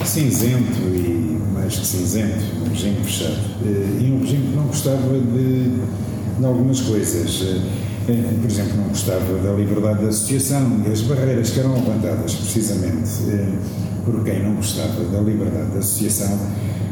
cinzento 0.04 0.78
e 0.94 1.40
mais 1.52 1.76
que 1.76 1.86
cinzento, 1.86 2.44
um 2.64 2.68
regime 2.68 3.02
fechado. 3.02 3.40
E 4.00 4.12
um 4.12 4.20
regime 4.20 4.48
que 4.48 4.56
não 4.56 4.66
gostava 4.66 5.18
de, 5.18 5.70
de 6.38 6.44
algumas 6.44 6.80
coisas. 6.82 7.42
Por 8.06 8.50
exemplo, 8.50 8.76
não 8.76 8.88
gostava 8.88 9.38
da 9.42 9.52
liberdade 9.52 10.00
de 10.00 10.06
associação 10.08 10.82
e 10.86 10.92
as 10.92 11.00
barreiras 11.02 11.50
que 11.50 11.60
eram 11.60 11.74
levantadas 11.74 12.34
precisamente 12.34 13.10
por 14.04 14.22
quem 14.22 14.42
não 14.42 14.56
gostava 14.56 15.02
da 15.04 15.20
liberdade 15.20 15.70
de 15.70 15.78
associação 15.78 16.38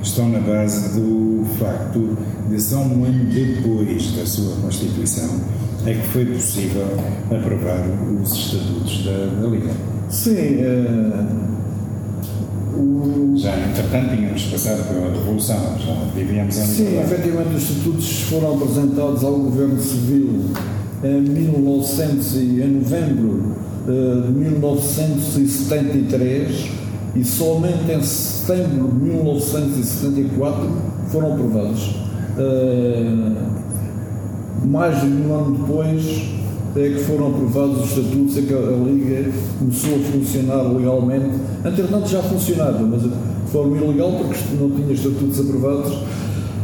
estão 0.02 0.28
na 0.30 0.40
base 0.40 0.98
do 0.98 1.44
facto 1.58 2.16
de 2.48 2.60
só 2.60 2.78
um 2.78 3.04
ano 3.04 3.24
depois 3.26 4.12
da 4.12 4.24
sua 4.24 4.56
Constituição 4.56 5.28
é 5.84 5.94
que 5.94 6.06
foi 6.08 6.24
possível 6.26 6.86
aprovar 7.26 7.84
os 8.22 8.32
estatutos 8.32 9.04
da, 9.04 9.40
da 9.40 9.48
Liga. 9.48 9.70
Sim. 10.08 10.62
Uh, 10.62 11.52
o... 12.78 13.34
Já, 13.36 13.58
entretanto, 13.58 14.16
tínhamos 14.16 14.44
passado 14.44 14.88
pela 14.88 15.10
Revolução, 15.10 15.76
já 15.78 15.94
vivíamos 16.14 16.56
em 16.56 16.64
Sim, 16.64 17.00
efetivamente, 17.00 17.56
os 17.56 17.62
estatutos 17.62 18.20
foram 18.22 18.54
apresentados 18.54 19.24
ao 19.24 19.32
Governo 19.32 19.80
Civil 19.80 20.50
em 21.02 21.20
1900 21.20 22.36
e, 22.36 22.62
em 22.62 22.78
novembro 22.78 23.56
uh, 23.86 24.22
de 24.26 24.32
1973 24.32 26.70
e 27.14 27.22
somente 27.24 27.92
em 27.92 28.02
setembro 28.02 28.88
de 28.88 28.94
1974 29.04 30.70
foram 31.08 31.34
aprovados. 31.34 31.94
Uh, 32.38 33.36
mais 34.64 35.00
de 35.00 35.06
um 35.06 35.34
ano 35.34 35.58
depois, 35.58 36.22
é 36.76 36.88
que 36.88 37.00
foram 37.00 37.26
aprovados 37.28 37.84
os 37.84 37.90
estatutos, 37.90 38.38
é 38.38 38.42
que 38.42 38.54
a, 38.54 38.58
Liga 38.58 39.30
começou 39.58 39.96
a 39.96 39.98
funcionar 39.98 40.62
legalmente. 40.62 41.36
Entretanto 41.64 42.08
já 42.08 42.22
funcionava, 42.22 42.78
mas 42.80 43.02
de 43.02 43.10
forma 43.50 43.76
ilegal, 43.76 44.12
porque 44.12 44.38
não 44.58 44.70
tinha 44.70 44.92
estatutos 44.92 45.40
aprovados. 45.40 45.98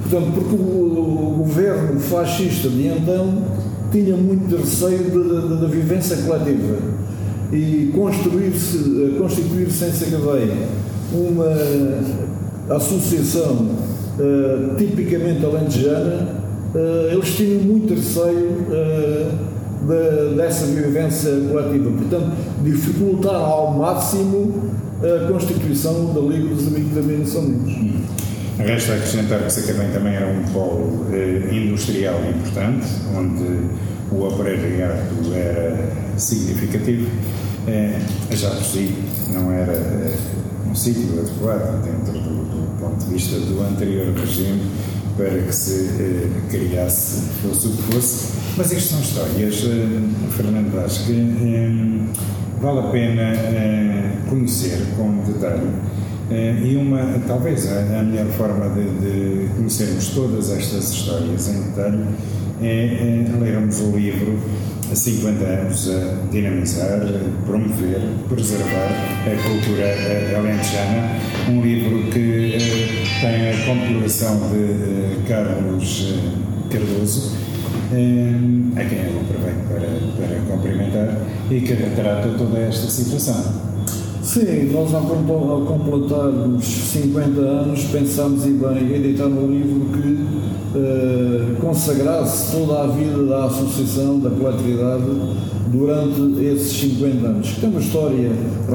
Portanto, 0.02 0.32
porque 0.32 0.54
o 0.54 1.34
governo 1.38 1.98
fascista 2.00 2.70
de 2.70 2.86
então 2.86 3.42
tinha 3.90 4.16
muito 4.16 4.56
receio 4.56 5.58
da 5.60 5.66
vivência 5.66 6.16
coletiva 6.18 6.76
e 7.52 7.90
construir-se, 7.94 9.16
constituir-se 9.18 9.84
em 9.84 9.92
Sacavém 9.92 10.50
uma 11.12 12.76
associação 12.76 13.66
uh, 14.18 14.76
tipicamente 14.76 15.44
alentejana, 15.44 16.42
uh, 16.74 17.12
eles 17.12 17.34
tinham 17.34 17.62
muito 17.62 17.94
receio 17.94 18.50
uh, 18.68 19.48
de, 19.86 20.36
dessa 20.36 20.66
vivência 20.66 21.30
coletiva. 21.50 21.90
Portanto, 21.90 22.32
dificultar 22.62 23.36
ao 23.36 23.72
máximo 23.72 24.70
a 25.00 25.32
constituição 25.32 26.12
da 26.12 26.20
Liga 26.20 26.54
dos 26.54 26.66
Amigos 26.66 26.94
da 26.94 27.00
Mina 27.00 27.24
São 27.24 27.42
Domingos. 27.42 28.18
Resta 28.58 28.94
acrescentar 28.94 29.42
que 29.44 29.52
Sacavém 29.52 29.90
também 29.90 30.14
era 30.14 30.26
um 30.26 30.42
polo 30.52 31.06
eh, 31.12 31.48
industrial 31.52 32.20
importante, 32.28 32.86
onde 33.16 33.44
o 34.10 34.26
operariado 34.26 35.34
era 35.34 35.88
significativo. 36.16 37.08
Eh, 37.66 38.00
já 38.30 38.50
por 38.50 38.64
si 38.64 38.94
não 39.32 39.52
era 39.52 39.72
eh, 39.72 40.16
um 40.68 40.74
sítio 40.74 41.20
adequado 41.20 41.82
dentro 41.84 42.12
do, 42.12 42.44
do, 42.44 42.80
ponto 42.80 43.04
de 43.04 43.12
vista 43.12 43.38
do 43.38 43.62
anterior 43.62 44.12
regime 44.14 44.60
para 45.18 45.30
que 45.30 45.52
se 45.52 45.90
eh, 46.00 46.28
criasse, 46.48 47.22
fosse 47.42 47.66
o 47.66 47.70
que 47.72 47.82
fosse. 47.92 48.32
Mas 48.56 48.72
estas 48.72 48.84
são 48.84 49.00
histórias, 49.00 49.64
eh, 49.64 50.30
Fernando 50.36 50.72
Vaz, 50.72 50.98
que 50.98 51.12
eh, 51.12 51.70
vale 52.60 52.78
a 52.78 52.90
pena 52.90 53.32
conhecer 54.28 54.78
com 54.96 55.18
detalhe. 55.24 55.68
Eh, 56.30 56.54
e 56.62 56.76
uma, 56.76 57.18
talvez 57.26 57.66
a, 57.72 58.00
a 58.00 58.02
melhor 58.02 58.26
forma 58.26 58.68
de, 58.68 58.82
de, 58.82 59.48
conhecermos 59.54 60.08
todas 60.10 60.50
estas 60.50 60.90
histórias 60.90 61.48
em 61.48 61.62
detalhe 61.62 62.04
é, 62.60 63.24
é 63.26 63.40
lermos 63.40 63.80
o 63.80 63.96
livro 63.96 64.38
50 64.94 65.44
anos 65.44 65.88
a 65.88 66.30
dinamizar, 66.30 67.00
promover, 67.46 68.00
preservar 68.28 68.90
a 69.26 69.48
cultura 69.48 69.86
alentejana, 70.36 71.18
um 71.48 71.62
livro 71.62 72.10
que 72.10 72.56
eh, 72.56 73.04
tem 73.20 73.50
a 73.50 73.66
compilação 73.66 74.50
de 74.50 74.64
eh, 74.64 75.16
Carlos 75.26 76.14
Cardoso, 76.70 77.36
a 77.90 78.84
quem 78.84 78.98
eu 78.98 79.20
aproveito 79.20 79.66
para, 79.68 80.26
para 80.26 80.40
cumprimentar, 80.46 81.22
e 81.50 81.60
que 81.60 81.72
retrata 81.72 82.28
toda 82.36 82.58
esta 82.58 82.86
situação. 82.86 83.67
Sim, 84.28 84.70
nós 84.74 84.92
ao 84.92 85.00
completarmos 85.62 86.62
50 86.62 87.40
anos 87.40 87.84
pensámos 87.84 88.44
em 88.44 88.58
bem 88.58 88.92
editar 88.92 89.24
um 89.24 89.50
livro 89.50 89.86
que 89.86 90.18
eh, 90.76 91.56
consagrasse 91.58 92.54
toda 92.54 92.82
a 92.82 92.86
vida 92.88 93.24
da 93.24 93.46
associação, 93.46 94.20
da 94.20 94.28
coletividade, 94.28 95.04
durante 95.72 96.44
esses 96.44 96.78
50 96.78 97.26
anos. 97.26 97.48
Que 97.52 97.60
tem 97.62 97.70
uma 97.70 97.80
história 97.80 98.30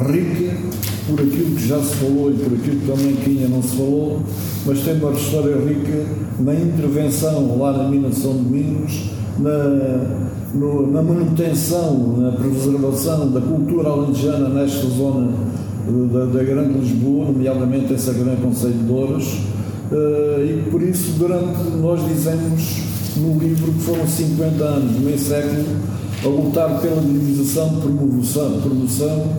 rica 0.09 0.57
por 1.05 1.21
aquilo 1.21 1.55
que 1.55 1.67
já 1.67 1.79
se 1.79 1.97
falou 1.97 2.31
e 2.31 2.33
por 2.33 2.57
aquilo 2.57 2.79
que 2.79 2.87
também 2.87 3.15
que 3.17 3.29
ainda 3.29 3.47
não 3.49 3.61
se 3.61 3.77
falou, 3.77 4.23
mas 4.65 4.79
tem 4.79 4.95
uma 4.95 5.11
história 5.11 5.55
rica 5.55 6.03
na 6.39 6.55
intervenção 6.55 7.59
lá 7.59 7.73
na 7.73 7.89
mina 7.89 8.09
de 8.09 8.15
São 8.15 8.33
Domingos, 8.33 9.11
na 9.37 10.33
no, 10.53 10.91
na 10.91 11.01
manutenção, 11.01 12.15
na 12.17 12.31
preservação 12.31 13.31
da 13.31 13.41
cultura 13.41 13.89
alentejana 13.89 14.49
nesta 14.49 14.87
zona 14.87 15.31
da, 15.85 16.25
da 16.25 16.43
Grande 16.43 16.79
Lisboa, 16.79 17.25
nomeadamente 17.25 17.93
essa 17.93 18.13
grande 18.13 18.41
Conselho 18.41 18.73
de 18.73 18.83
Douros, 18.83 19.25
uh, 19.91 20.43
e 20.43 20.63
por 20.71 20.81
isso 20.81 21.13
durante, 21.17 21.61
nós 21.81 22.05
dizemos 22.07 22.81
no 23.17 23.37
livro 23.37 23.71
que 23.73 23.79
foram 23.79 24.07
50 24.07 24.63
anos, 24.63 24.99
meio 24.99 25.19
século, 25.19 25.65
a 26.23 26.27
lutar 26.27 26.79
pela 26.79 27.01
dinamização, 27.01 27.81
promoção, 27.81 28.61
promoção 28.61 29.33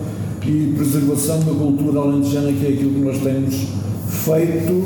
e 0.45 0.73
preservação 0.75 1.39
da 1.39 1.53
cultura 1.53 1.99
alentejana, 1.99 2.51
que 2.53 2.65
é 2.65 2.69
aquilo 2.69 2.93
que 2.93 3.01
nós 3.01 3.17
temos 3.19 3.67
feito, 4.07 4.83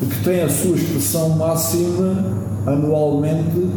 que 0.00 0.24
tem 0.24 0.40
a 0.40 0.48
sua 0.48 0.74
expressão 0.74 1.30
máxima 1.30 2.44
anualmente 2.66 3.68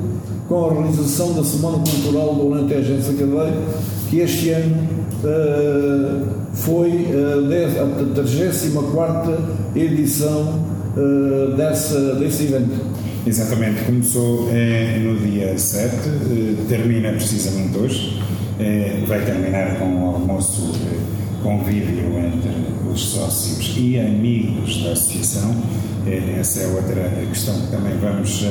com 0.47 0.65
a 0.65 0.73
realização 0.73 1.33
da 1.33 1.43
Semana 1.43 1.79
Cultural 1.79 2.35
do 2.35 2.53
Alentejo 2.53 2.93
em 2.93 3.01
Sacadeiro, 3.01 3.61
que 4.09 4.19
este 4.19 4.49
ano 4.51 4.87
uh, 5.23 6.25
foi 6.53 7.07
uh, 7.11 8.13
a 8.13 8.21
34 8.21 9.37
edição 9.75 10.63
uh, 10.95 11.55
dessa, 11.55 12.15
desse 12.15 12.43
evento. 12.43 12.97
Exatamente, 13.27 13.83
começou 13.83 14.47
eh, 14.53 14.99
no 15.03 15.19
dia 15.19 15.57
7, 15.57 15.93
eh, 15.93 16.55
termina 16.69 17.09
precisamente 17.09 17.77
hoje, 17.77 18.23
eh, 18.57 19.03
vai 19.05 19.19
terminar 19.25 19.77
com 19.77 19.83
um 19.83 20.05
almoço 20.05 20.71
convívio 21.43 22.17
entre 22.19 22.51
os 22.89 23.01
sócios 23.01 23.75
e 23.77 23.99
amigos 23.99 24.81
da 24.81 24.93
associação. 24.93 25.53
essa 26.39 26.61
é 26.61 26.67
outra 26.67 27.11
questão 27.29 27.53
que 27.59 27.67
também 27.67 27.97
vamos 27.97 28.45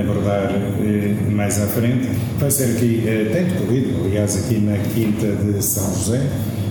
abordar 0.00 0.50
eh, 0.80 1.14
mais 1.30 1.60
à 1.60 1.66
frente. 1.66 2.08
Vai 2.38 2.50
ser 2.50 2.76
aqui, 2.76 3.04
eh, 3.06 3.30
tem 3.32 3.44
decorrido, 3.44 4.04
aliás, 4.04 4.36
aqui 4.36 4.58
na 4.58 4.76
Quinta 4.76 5.26
de 5.26 5.62
São 5.62 5.92
José, 5.94 6.22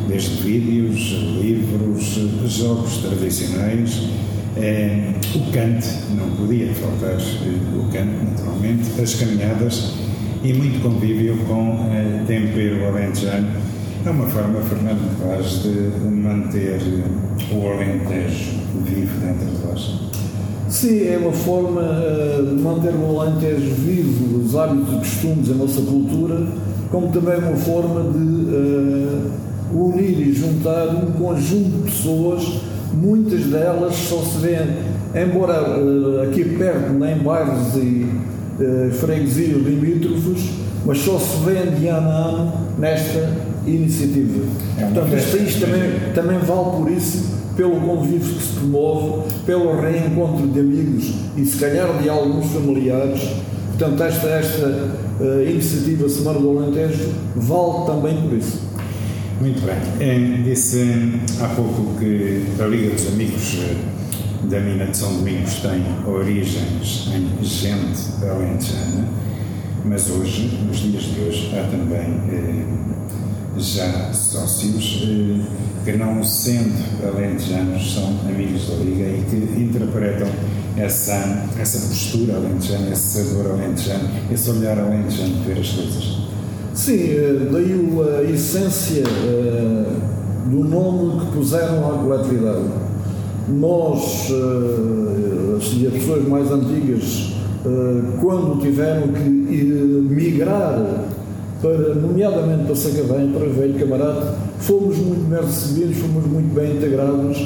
desde 0.08 0.42
vídeos, 0.42 1.00
livros, 1.42 2.20
jogos 2.52 2.98
tradicionais. 2.98 4.10
Eh, 4.58 5.14
o 5.36 5.52
cante, 5.52 5.88
não 6.16 6.30
podia 6.36 6.74
faltar 6.74 7.16
o 7.16 7.92
cante, 7.92 8.26
naturalmente, 8.26 9.02
as 9.02 9.16
caminhadas 9.16 9.94
e 10.44 10.54
muito 10.54 10.82
convívio 10.82 11.38
com 11.48 11.90
tempero 12.26 12.88
alentejano. 12.88 13.50
É 14.06 14.10
uma 14.10 14.28
forma, 14.30 14.62
Fernando 14.62 15.20
Vaz, 15.20 15.64
de 15.64 16.10
manter 16.10 16.80
o 17.52 17.68
Alentejo 17.68 18.52
vivo 18.86 19.20
dentro 19.20 19.46
de 19.46 19.68
nós. 19.68 20.27
Sim, 20.70 21.08
é 21.08 21.18
uma 21.18 21.32
forma 21.32 21.82
uh, 21.82 22.46
de 22.46 22.62
manter 22.62 22.94
o 22.94 23.22
Alentejo 23.22 23.74
vivo, 23.76 24.44
os 24.44 24.54
hábitos 24.54 24.94
e 24.94 24.98
costumes, 24.98 25.50
a 25.50 25.54
nossa 25.54 25.82
cultura, 25.82 26.46
como 26.92 27.08
também 27.08 27.38
uma 27.38 27.56
forma 27.56 28.12
de 28.12 28.18
uh, 28.18 29.32
unir 29.74 30.28
e 30.28 30.34
juntar 30.34 30.88
um 30.90 31.14
conjunto 31.14 31.70
de 31.70 31.92
pessoas, 31.92 32.62
muitas 32.94 33.46
delas 33.46 33.96
só 33.96 34.18
se 34.18 34.40
vêem, 34.40 34.68
embora 35.16 35.80
uh, 35.80 36.24
aqui 36.24 36.44
perto, 36.44 36.92
nem 36.92 37.18
bairros 37.18 37.76
e 37.76 38.06
uh, 38.60 38.92
freguesias 38.92 39.62
limítrofes, 39.64 40.50
mas 40.86 40.98
só 40.98 41.18
se 41.18 41.46
vêem 41.46 41.80
de 41.80 41.88
ano 41.88 42.10
a 42.10 42.14
ano 42.14 42.54
nesta 42.78 43.32
iniciativa. 43.66 44.44
É 44.78 44.82
Portanto, 44.82 45.14
este 45.16 45.38
país 45.38 45.56
também, 45.62 46.14
também 46.14 46.40
vale 46.40 46.78
por 46.78 46.92
isso 46.92 47.38
pelo 47.58 47.82
convívio 47.82 48.36
que 48.36 48.44
se 48.44 48.54
promove, 48.54 49.34
pelo 49.46 49.82
reencontro 49.82 50.48
de 50.48 50.60
amigos 50.60 51.12
e, 51.36 51.44
se 51.44 51.58
calhar, 51.58 52.02
de 52.02 52.08
alguns 52.08 52.46
familiares. 52.54 53.20
Portanto, 53.70 54.04
esta, 54.04 54.28
esta 54.28 54.68
uh, 55.20 55.42
iniciativa 55.42 56.08
Semana 56.08 56.40
do 56.40 56.58
Alentejo 56.58 57.10
vale 57.36 57.86
também 57.88 58.22
por 58.22 58.38
isso. 58.38 58.68
Muito 59.42 59.62
bem. 59.66 60.44
Disse 60.44 61.20
há 61.42 61.48
pouco 61.50 62.00
que 62.00 62.44
a 62.60 62.66
Liga 62.66 62.96
dos 62.96 63.08
Amigos 63.08 63.60
eh, 63.62 63.76
da 64.50 64.60
Mina 64.60 64.86
de 64.86 64.98
São 64.98 65.14
Domingos 65.14 65.56
tem 65.56 65.84
origens 66.08 67.10
em 67.14 67.46
gente 67.46 68.26
alentejana, 68.26 69.08
mas 69.86 70.10
hoje, 70.10 70.60
nos 70.68 70.78
dias 70.78 71.04
de 71.04 71.22
hoje, 71.22 71.52
há 71.56 71.70
também 71.70 72.20
eh, 72.32 72.66
já 73.60 74.12
sócios 74.12 75.04
eh, 75.08 75.77
que, 75.88 75.96
não 75.96 76.22
sendo 76.22 76.74
alentejanos, 77.08 77.94
são 77.94 78.10
amigos 78.28 78.68
da 78.68 78.76
Liga 78.76 79.06
e 79.06 79.24
que 79.30 79.62
interpretam 79.62 80.28
essa, 80.76 81.46
essa 81.58 81.88
postura 81.88 82.36
alentejana, 82.36 82.92
esse 82.92 83.24
sabor 83.24 83.52
alentejano, 83.52 84.10
esse 84.30 84.50
olhar 84.50 84.78
alentejano 84.78 85.36
de 85.36 85.40
ver 85.46 85.62
as 85.62 85.70
coisas. 85.70 86.18
Sim, 86.74 87.04
eh, 87.04 87.48
daí 87.50 87.74
a 88.18 88.30
essência 88.30 89.04
eh, 89.06 89.86
do 90.48 90.66
nome 90.66 91.22
que 91.22 91.32
puseram 91.38 91.90
à 91.90 91.98
coletividade. 92.00 92.66
Nós, 93.48 94.30
as 95.58 95.68
pessoas 95.94 96.28
mais 96.28 96.52
antigas, 96.52 97.34
quando 98.20 98.60
tiveram 98.62 99.08
que 99.08 99.24
migrar 99.24 101.08
para, 101.62 101.96
nomeadamente 101.96 102.66
para 102.66 102.76
Sacavém, 102.76 103.32
para 103.32 103.48
Velho 103.48 103.80
Camarate, 103.80 104.47
fomos 104.60 104.98
muito 104.98 105.30
bem 105.30 105.42
recebidos, 105.42 105.98
fomos 105.98 106.26
muito 106.26 106.54
bem 106.54 106.76
integrados 106.76 107.38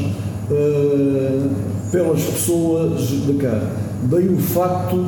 uh, 0.49 1.49
pelas 1.91 2.21
pessoas 2.23 3.01
de 3.01 3.33
cá. 3.33 3.61
Daí 4.03 4.27
o 4.29 4.37
facto 4.37 5.05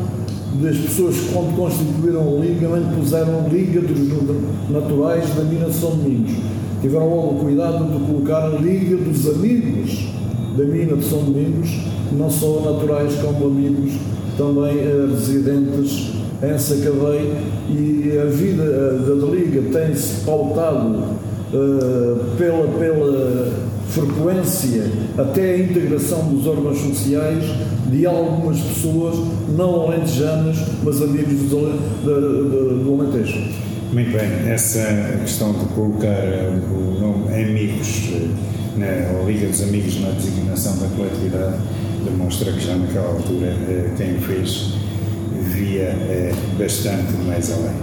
das 0.61 0.77
pessoas 0.77 1.15
que 1.15 1.33
quando 1.33 1.55
constituíram 1.55 2.37
a 2.37 2.45
Liga 2.45 2.67
não 2.67 2.95
puseram 2.95 3.47
Liga 3.49 3.81
dos 3.81 4.69
Naturais 4.69 5.29
da 5.35 5.43
Mina 5.43 5.65
de 5.65 5.73
São 5.73 5.91
Domingos. 5.91 6.31
Tiveram 6.81 7.09
logo 7.09 7.35
o 7.35 7.39
cuidado 7.39 7.85
de 7.85 8.05
colocar 8.05 8.45
a 8.45 8.59
Liga 8.59 8.97
dos 8.97 9.27
Amigos 9.27 10.13
da 10.57 10.63
Mina 10.65 10.95
de 10.95 11.05
São 11.05 11.23
Domingos, 11.23 11.69
não 12.11 12.29
só 12.29 12.61
naturais 12.61 13.15
como 13.15 13.47
amigos, 13.47 13.93
também 14.37 14.79
eh, 14.79 15.07
residentes 15.09 16.11
em 16.43 16.57
Sacavém 16.57 17.31
e 17.69 18.19
a 18.21 18.25
vida 18.25 18.63
eh, 18.63 19.19
da 19.19 19.25
Liga 19.27 19.61
tem-se 19.71 20.25
pautado 20.25 20.89
uh, 20.89 21.22
pela, 22.37 22.67
pela 22.79 23.53
frequência 23.89 24.91
até 25.17 25.53
a 25.53 25.59
integração 25.59 26.27
dos 26.29 26.47
órgãos 26.47 26.79
sociais 26.79 27.43
de 27.91 28.05
algumas 28.05 28.59
pessoas 28.59 29.19
não 29.55 29.83
alentejanas, 29.83 30.57
mas 30.83 31.01
amigos 31.01 31.49
do, 31.49 32.03
do, 32.03 32.83
do 32.83 33.01
Alentejo. 33.01 33.39
Muito 33.91 34.11
bem, 34.11 34.51
essa 34.51 35.19
questão 35.21 35.53
de 35.53 35.65
colocar 35.75 36.09
o 36.71 36.99
nome 36.99 37.43
Amigos 37.43 38.09
na 38.75 39.19
ou 39.19 39.29
Liga 39.29 39.47
dos 39.47 39.61
Amigos 39.61 40.01
na 40.01 40.09
designação 40.09 40.75
da 40.77 40.87
coletividade 40.95 41.57
demonstra 42.03 42.51
que 42.51 42.59
já 42.59 42.75
naquela 42.75 43.09
altura 43.09 43.55
quem 43.95 44.15
o 44.15 44.21
fez 44.21 44.73
via 45.53 45.95
bastante 46.57 47.13
mais 47.27 47.51
além. 47.51 47.75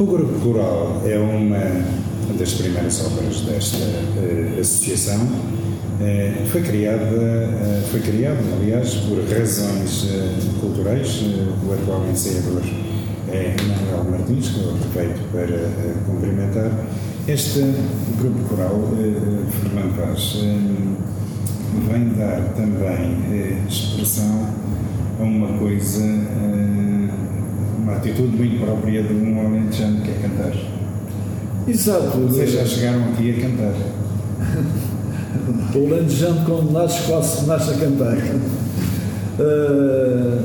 O 0.00 0.04
Grupo 0.04 0.40
Coral 0.40 1.00
é 1.06 1.16
uma 1.16 2.03
das 2.32 2.54
primeiras 2.54 3.04
obras 3.04 3.40
desta 3.42 3.76
uh, 3.76 4.60
associação. 4.60 5.20
Uh, 5.20 6.46
foi 6.50 6.62
criada, 6.62 7.04
uh, 7.04 7.82
foi 7.90 8.00
criado, 8.00 8.38
aliás, 8.58 8.94
por 8.94 9.18
razões 9.24 10.06
culturais. 10.60 11.22
o 11.66 11.72
atual 11.72 12.06
ensaiador 12.10 12.62
é 13.30 13.54
Manuel 13.62 14.10
Martins, 14.10 14.48
que 14.48 14.60
eu 14.60 14.70
aproveito 14.74 15.30
para 15.32 16.02
cumprimentar. 16.06 16.70
Este 17.26 17.60
grupo 18.18 18.38
coral, 18.48 18.90
Fernando 19.62 19.96
Vaz, 19.96 20.36
vem 21.90 22.08
dar 22.10 22.52
também 22.54 23.66
expressão 23.66 24.46
a 25.18 25.22
uma 25.22 25.58
coisa 25.58 26.02
uma 27.84 27.96
atitude 27.96 28.36
muito 28.36 28.64
própria 28.64 29.02
de 29.02 29.12
um 29.12 29.40
alentejano 29.40 30.00
que 30.00 30.10
é 30.10 30.14
cantar. 30.14 30.73
Exato. 31.66 32.18
Vocês 32.18 32.52
já 32.52 32.64
chegaram 32.64 33.04
aqui 33.04 33.30
a 33.30 33.40
cantar. 33.40 33.74
o 35.74 35.86
alentejano, 35.86 36.44
quando 36.44 36.72
nasce, 36.72 37.02
quase 37.06 37.46
nasce 37.46 37.70
a 37.70 37.74
cantar. 37.74 38.16
Uh, 39.38 40.42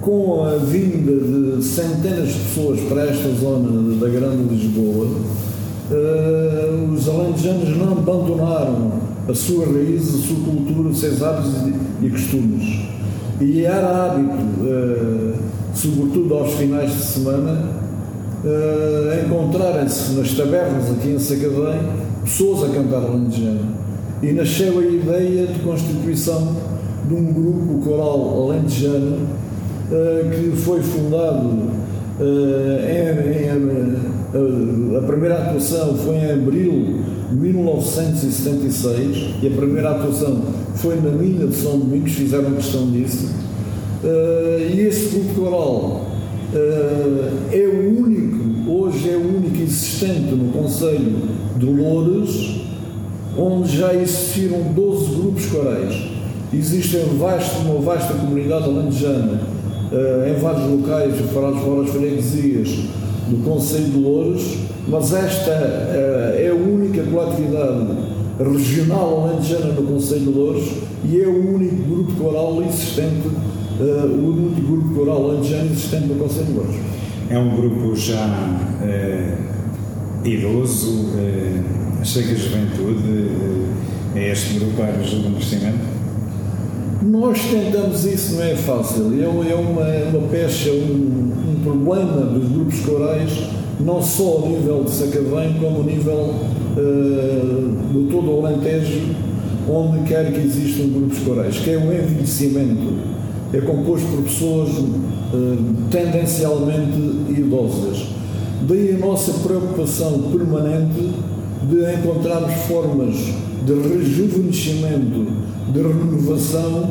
com 0.00 0.44
a 0.44 0.56
vinda 0.56 1.12
de 1.12 1.64
centenas 1.64 2.28
de 2.28 2.38
pessoas 2.40 2.80
para 2.80 3.02
esta 3.02 3.28
zona 3.40 3.96
da 3.98 4.08
Grande 4.08 4.54
Lisboa, 4.54 5.06
uh, 5.90 6.92
os 6.92 7.08
alentejanos 7.08 7.76
não 7.76 7.92
abandonaram 7.92 8.92
a 9.28 9.34
sua 9.34 9.66
raiz, 9.66 10.08
a 10.08 10.18
sua 10.26 10.36
cultura, 10.44 10.88
os 10.88 10.98
seus 10.98 11.22
hábitos 11.22 11.52
e, 12.02 12.06
e 12.06 12.10
costumes. 12.10 12.90
E 13.40 13.64
era 13.64 14.06
hábito 14.06 14.34
uh, 14.62 15.34
sobretudo 15.74 16.34
aos 16.34 16.52
finais 16.54 16.90
de 16.90 17.02
semana, 17.02 17.79
uh, 18.44 19.26
encontrarem-se 19.26 20.12
nas 20.12 20.32
tabernas 20.32 20.90
aqui 20.90 21.10
em 21.10 21.18
Sacadém 21.18 21.80
pessoas 22.22 22.70
a 22.70 22.74
cantar 22.74 23.02
alentejano. 23.02 23.80
E 24.22 24.32
nasceu 24.32 24.78
a 24.78 24.84
ideia 24.84 25.46
de 25.46 25.60
constituição 25.60 26.56
de 27.08 27.14
um 27.14 27.32
grupo 27.32 27.78
coral 27.84 28.50
alentejano 28.50 29.16
uh, 29.16 30.30
que 30.30 30.50
foi 30.56 30.82
fundado 30.82 31.48
uh, 31.48 31.72
em, 32.86 33.46
em, 33.46 33.56
a 34.96 35.02
primeira 35.02 35.38
atuação 35.38 35.96
foi 35.96 36.16
em 36.16 36.30
abril 36.30 37.00
de 37.30 37.34
1976 37.34 39.36
e 39.42 39.46
a 39.46 39.50
primeira 39.50 39.90
atuação 39.90 40.42
foi 40.74 40.96
na 40.96 41.10
mina 41.10 41.46
de 41.46 41.56
São 41.56 41.78
Domingos, 41.78 42.12
fizeram 42.12 42.52
questão 42.52 42.90
disso 42.90 43.30
e 44.72 44.80
esse 44.80 45.08
grupo 45.08 45.40
coral 45.40 46.09
é 46.52 47.68
o 47.68 48.02
único, 48.02 48.70
hoje 48.70 49.10
é 49.10 49.16
o 49.16 49.36
único 49.36 49.62
existente 49.62 50.34
no 50.34 50.52
Conselho 50.52 51.16
de 51.56 51.66
Loures, 51.66 52.60
onde 53.38 53.76
já 53.76 53.94
existiram 53.94 54.72
12 54.74 55.14
grupos 55.14 55.46
corais. 55.46 56.10
Existe 56.52 56.96
vasto, 57.18 57.60
uma 57.60 57.80
vasta 57.80 58.14
comunidade 58.14 58.64
alentejana 58.64 59.40
uh, 59.92 60.28
em 60.28 60.40
vários 60.40 60.68
locais, 60.68 61.14
fora 61.32 61.82
as 61.82 61.90
freguesias 61.90 62.68
do 63.28 63.44
Conselho 63.44 63.84
de 63.84 63.98
Louros, 63.98 64.56
mas 64.88 65.12
esta 65.12 65.50
é 65.50 66.48
a 66.50 66.54
única 66.54 67.04
coletividade 67.04 67.86
regional 68.38 69.28
alentejana 69.28 69.72
no 69.72 69.82
Conselho 69.82 70.20
de 70.22 70.30
Louros 70.30 70.64
e 71.04 71.20
é 71.20 71.26
o 71.26 71.54
único 71.54 71.76
grupo 71.76 72.12
coral 72.14 72.62
existente 72.62 73.28
o 73.84 74.28
único 74.28 74.60
grupo 74.60 74.94
coral 74.94 75.30
alentejano 75.30 75.70
existente 75.70 76.06
no 76.06 76.16
Conselho 76.16 76.46
de 76.46 76.52
Louros. 76.52 76.76
É 77.30 77.38
um 77.38 77.56
grupo 77.56 77.96
já 77.96 78.26
uh, 78.26 80.26
idoso, 80.26 80.90
uh, 80.90 82.04
chega 82.04 82.32
a 82.32 82.34
juventude, 82.34 83.30
é 84.14 84.32
este 84.32 84.58
grupo 84.58 84.82
a 84.82 84.86
ajuda 84.86 85.28
no 85.28 85.34
nascimento? 85.36 86.00
Nós 87.02 87.40
tentamos 87.44 88.04
isso, 88.04 88.34
não 88.34 88.42
é 88.42 88.56
fácil. 88.56 89.18
É, 89.18 89.24
é 89.24 89.54
uma, 89.54 90.18
uma 90.18 90.28
pecha, 90.28 90.70
um, 90.70 91.32
um 91.48 91.60
problema 91.62 92.26
dos 92.26 92.48
grupos 92.50 92.80
corais, 92.80 93.30
não 93.80 94.02
só 94.02 94.42
ao 94.42 94.48
nível 94.48 94.84
de 94.84 94.90
Sacavém, 94.90 95.54
como 95.58 95.78
ao 95.78 95.84
nível 95.84 96.14
uh, 96.14 97.92
do 97.92 98.08
todo 98.10 98.30
o 98.30 98.46
Alentejo, 98.46 99.00
onde 99.68 100.06
quer 100.06 100.32
que 100.32 100.40
existam 100.40 100.88
grupos 100.88 101.18
corais, 101.20 101.58
que 101.58 101.70
é 101.70 101.78
o 101.78 101.92
envelhecimento 101.92 103.19
é 103.52 103.60
composto 103.60 104.06
por 104.08 104.22
pessoas 104.22 104.68
uh, 104.70 105.56
tendencialmente 105.90 106.96
idosas. 107.28 108.08
Daí 108.62 108.94
a 108.94 108.98
nossa 108.98 109.32
preocupação 109.46 110.30
permanente 110.30 111.10
de 111.68 111.94
encontrarmos 111.94 112.52
formas 112.68 113.16
de 113.64 113.74
rejuvenescimento, 113.74 115.26
de 115.72 115.82
renovação 115.82 116.90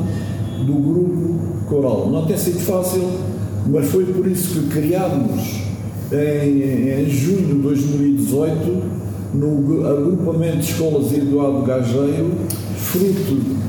do 0.66 0.74
grupo 0.74 1.40
coral. 1.68 2.10
Não 2.12 2.26
tem 2.26 2.38
sido 2.38 2.60
fácil, 2.60 3.04
mas 3.68 3.88
foi 3.88 4.06
por 4.06 4.28
isso 4.28 4.60
que 4.60 4.68
criámos 4.68 5.62
em, 6.12 7.04
em 7.04 7.10
junho 7.10 7.48
de 7.48 7.54
2018 7.54 9.00
no 9.34 9.88
agrupamento 9.88 10.58
de 10.58 10.72
escolas 10.72 11.14
Eduardo 11.14 11.62
Gageiro, 11.62 12.32
fruto 12.76 13.60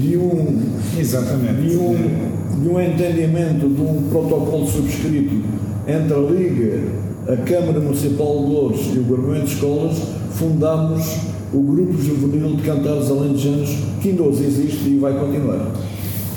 de 0.00 0.16
um, 0.16 0.70
Exatamente. 0.98 1.62
De 1.62 1.76
um 1.76 2.39
de 2.60 2.68
um 2.68 2.80
entendimento 2.80 3.68
de 3.68 3.80
um 3.80 4.08
protocolo 4.10 4.66
subscrito 4.66 5.42
entre 5.86 6.14
a 6.14 6.18
Liga, 6.18 6.82
a 7.26 7.36
Câmara 7.38 7.80
Municipal 7.80 8.38
de 8.38 8.52
Louros 8.52 8.80
e 8.94 8.98
o 8.98 9.02
Governo 9.04 9.44
de 9.44 9.54
Escolas, 9.54 9.96
fundámos 10.32 11.16
o 11.52 11.62
Grupo 11.62 12.00
Juvenil 12.00 12.56
de 12.56 12.62
Cantares 12.62 13.10
Alentejanos, 13.10 13.70
que 14.00 14.10
ainda 14.10 14.22
hoje 14.22 14.44
existe 14.44 14.88
e 14.88 14.98
vai 14.98 15.18
continuar. 15.18 15.72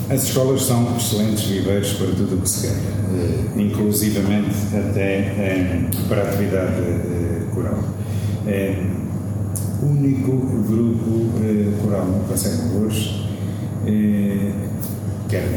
As 0.09 0.23
escolas 0.23 0.63
são 0.63 0.95
excelentes 0.95 1.43
viveiros 1.43 1.93
para 1.93 2.07
tudo 2.07 2.35
o 2.35 2.41
que 2.41 2.49
se 2.49 2.67
quer, 2.67 2.75
eh, 2.75 3.61
inclusivamente 3.61 4.55
até 4.75 5.17
eh, 5.17 5.81
para 6.07 6.21
a 6.21 6.29
atividade 6.29 6.81
eh, 6.81 7.41
coral. 7.53 7.79
É 8.47 8.83
o 9.81 9.85
único 9.85 10.31
grupo 10.31 11.29
coral 11.81 12.05
no 12.05 12.19
Conselho 12.25 12.57
de 12.57 12.75
Louros 12.75 13.23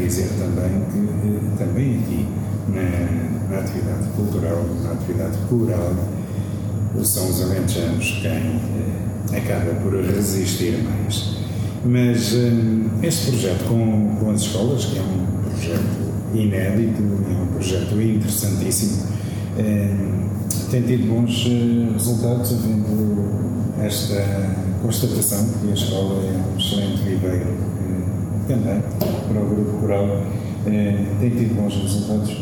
dizer 0.07 0.29
também 0.39 0.81
que, 0.91 0.99
eh, 0.99 1.57
também 1.57 1.99
aqui, 1.99 2.25
na, 2.69 3.49
na 3.49 3.59
atividade 3.59 4.07
cultural, 4.15 4.65
na 4.83 4.91
atividade 4.91 5.37
rural, 5.49 5.95
são 7.03 7.29
os 7.29 7.41
alentejanos 7.41 8.19
quem 8.21 8.31
eh, 8.31 9.37
acaba 9.37 9.75
por 9.81 9.93
resistir 9.93 10.83
mais. 10.83 11.37
Mas 11.85 12.33
eh, 12.33 13.05
este 13.05 13.31
projeto 13.31 13.65
com, 13.67 14.15
com 14.19 14.31
as 14.31 14.41
escolas, 14.41 14.85
que 14.85 14.97
é 14.97 15.01
um 15.01 15.49
projeto 15.49 16.07
inédito, 16.33 17.01
é 17.01 17.43
um 17.43 17.47
projeto 17.47 18.01
interessantíssimo, 18.01 19.17
tem 20.69 20.81
tido 20.83 21.07
bons 21.07 21.47
resultados, 21.93 22.51
havendo 22.51 23.25
esta 23.81 24.55
constatação 24.81 25.47
que 25.61 25.71
a 25.71 25.73
escola 25.73 26.21
é 26.23 26.53
um 26.53 26.59
excelente 26.59 27.01
viveiro 27.01 27.47
também 28.47 28.81
para 29.27 29.41
o 29.41 29.45
grupo 29.45 29.77
coral 29.79 30.21
eh, 30.65 31.05
tem 31.19 31.29
tido 31.29 31.55
bons 31.55 31.73
resultados? 31.73 32.37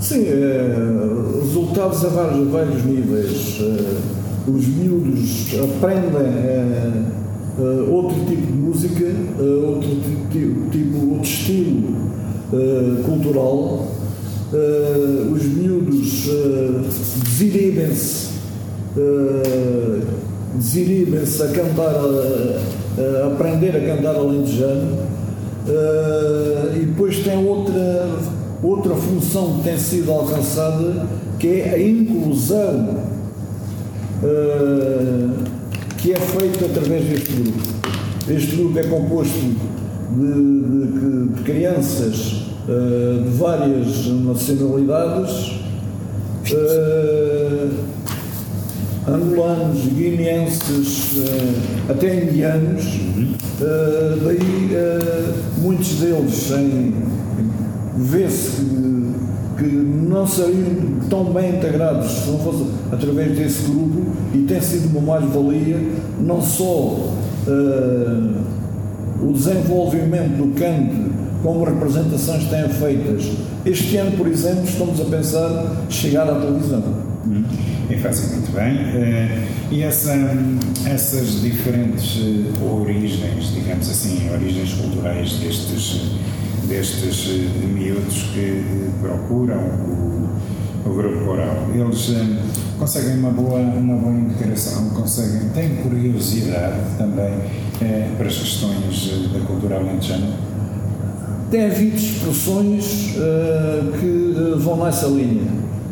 Sim, 0.00 0.24
eh, 0.26 1.40
resultados 1.40 2.04
a 2.04 2.08
vários, 2.08 2.48
a 2.48 2.50
vários 2.50 2.84
níveis. 2.84 3.58
Eh, 3.60 4.20
os 4.48 4.66
miúdos 4.66 5.54
aprendem 5.54 7.12
outro 7.92 8.18
tipo 8.26 8.44
de 8.44 8.52
música, 8.52 9.04
outro 9.64 9.88
tipo, 10.32 11.10
outro 11.10 11.22
estilo 11.22 11.94
cultural 13.04 13.86
os 15.32 15.44
miúdos 15.44 16.28
desinibem-se 17.22 18.32
uh, 18.96 20.02
desinibem-se 20.54 21.42
a 21.42 21.48
cantar, 21.48 21.94
a, 21.94 23.22
a, 23.22 23.26
aprender 23.26 23.76
a 23.76 23.80
cantar 23.80 24.16
alentejano 24.16 24.98
uh, 25.66 26.76
e 26.76 26.86
depois 26.86 27.18
tem 27.18 27.46
outra, 27.46 28.08
outra 28.62 28.94
função 28.94 29.58
que 29.58 29.64
tem 29.64 29.78
sido 29.78 30.10
alcançada 30.10 31.06
que 31.38 31.60
é 31.60 31.74
a 31.74 31.82
inclusão 31.82 32.96
uh, 34.22 35.30
que 35.98 36.12
é 36.12 36.16
feita 36.16 36.66
através 36.66 37.04
deste 37.04 37.32
grupo. 37.32 37.58
Este 38.28 38.56
grupo 38.56 38.78
é 38.78 38.82
composto 38.84 39.38
de, 39.38 39.56
de, 40.20 41.28
de 41.28 41.42
crianças 41.42 42.46
uh, 42.68 43.22
de 43.24 43.30
várias 43.36 44.06
nacionalidades, 44.06 45.60
angolanos, 49.06 49.86
guineenses, 49.86 51.12
uh, 51.18 51.90
até 51.90 52.24
indianos, 52.24 52.84
daí 54.24 54.70
muitos 55.58 56.00
deles 56.00 56.50
vê-se 57.96 58.62
que, 59.56 59.64
que 59.64 59.76
não 59.76 60.26
seriam 60.26 61.00
tão 61.08 61.32
bem 61.32 61.56
integrados 61.56 62.10
se 62.10 62.30
não 62.30 62.38
fosse 62.40 62.64
através 62.90 63.38
desse 63.38 63.62
grupo 63.70 64.02
e 64.34 64.38
tem 64.38 64.60
sido 64.60 64.96
uma 64.96 65.12
mais-valia 65.12 65.78
não 66.20 66.42
só 66.42 67.14
o 69.22 69.32
desenvolvimento 69.32 70.36
do 70.36 70.54
canto 70.54 71.12
como 71.42 71.64
representações 71.64 72.44
têm 72.44 72.68
feitas. 72.68 73.30
Este 73.64 73.96
ano, 73.96 74.16
por 74.16 74.26
exemplo, 74.26 74.64
estamos 74.64 75.00
a 75.00 75.04
pensar 75.04 75.84
chegar 75.88 76.28
à 76.28 76.34
televisão. 76.36 76.82
Hum, 77.26 77.44
e 77.92 77.98
fazem 77.98 78.30
muito 78.30 78.52
bem. 78.52 78.74
Uh, 78.74 79.46
e 79.70 79.82
essa, 79.82 80.12
essas 80.86 81.42
diferentes 81.42 82.16
uh, 82.16 82.80
origens, 82.80 83.52
digamos 83.54 83.88
assim, 83.88 84.30
origens 84.32 84.72
culturais 84.74 85.32
destes, 85.34 86.12
destes 86.68 87.26
uh, 87.26 87.68
miúdos 87.68 88.22
que 88.34 88.90
procuram 89.00 89.58
o, 89.58 90.30
o 90.86 90.94
grupo 90.94 91.24
coral, 91.24 91.68
eles 91.74 92.10
conseguem 92.78 93.18
uma 93.18 93.30
boa, 93.30 93.60
uma 93.60 93.96
boa 93.96 94.14
integração, 94.14 94.90
conseguem, 94.90 95.50
têm 95.50 95.76
curiosidade 95.76 96.80
também 96.98 97.32
para 98.16 98.26
as 98.26 98.36
questões 98.36 99.30
da 99.32 99.40
cultura 99.40 99.76
alentejana? 99.76 100.52
Tem 101.52 101.66
havido 101.66 101.96
expressões 101.96 103.14
uh, 103.14 103.92
que 103.98 104.06
uh, 104.06 104.58
vão 104.58 104.82
nessa 104.82 105.06
linha. 105.06 105.42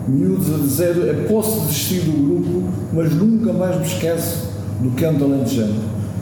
Miúdos 0.09 0.55
a 0.55 0.59
dizer, 0.59 1.27
posso 1.29 1.61
desistir 1.61 2.01
do 2.01 2.13
grupo, 2.13 2.69
mas 2.93 3.15
nunca 3.15 3.53
mais 3.53 3.77
me 3.77 3.87
esqueço 3.87 4.49
do 4.81 4.91
canto 4.97 5.25
alentejano. 5.25 5.75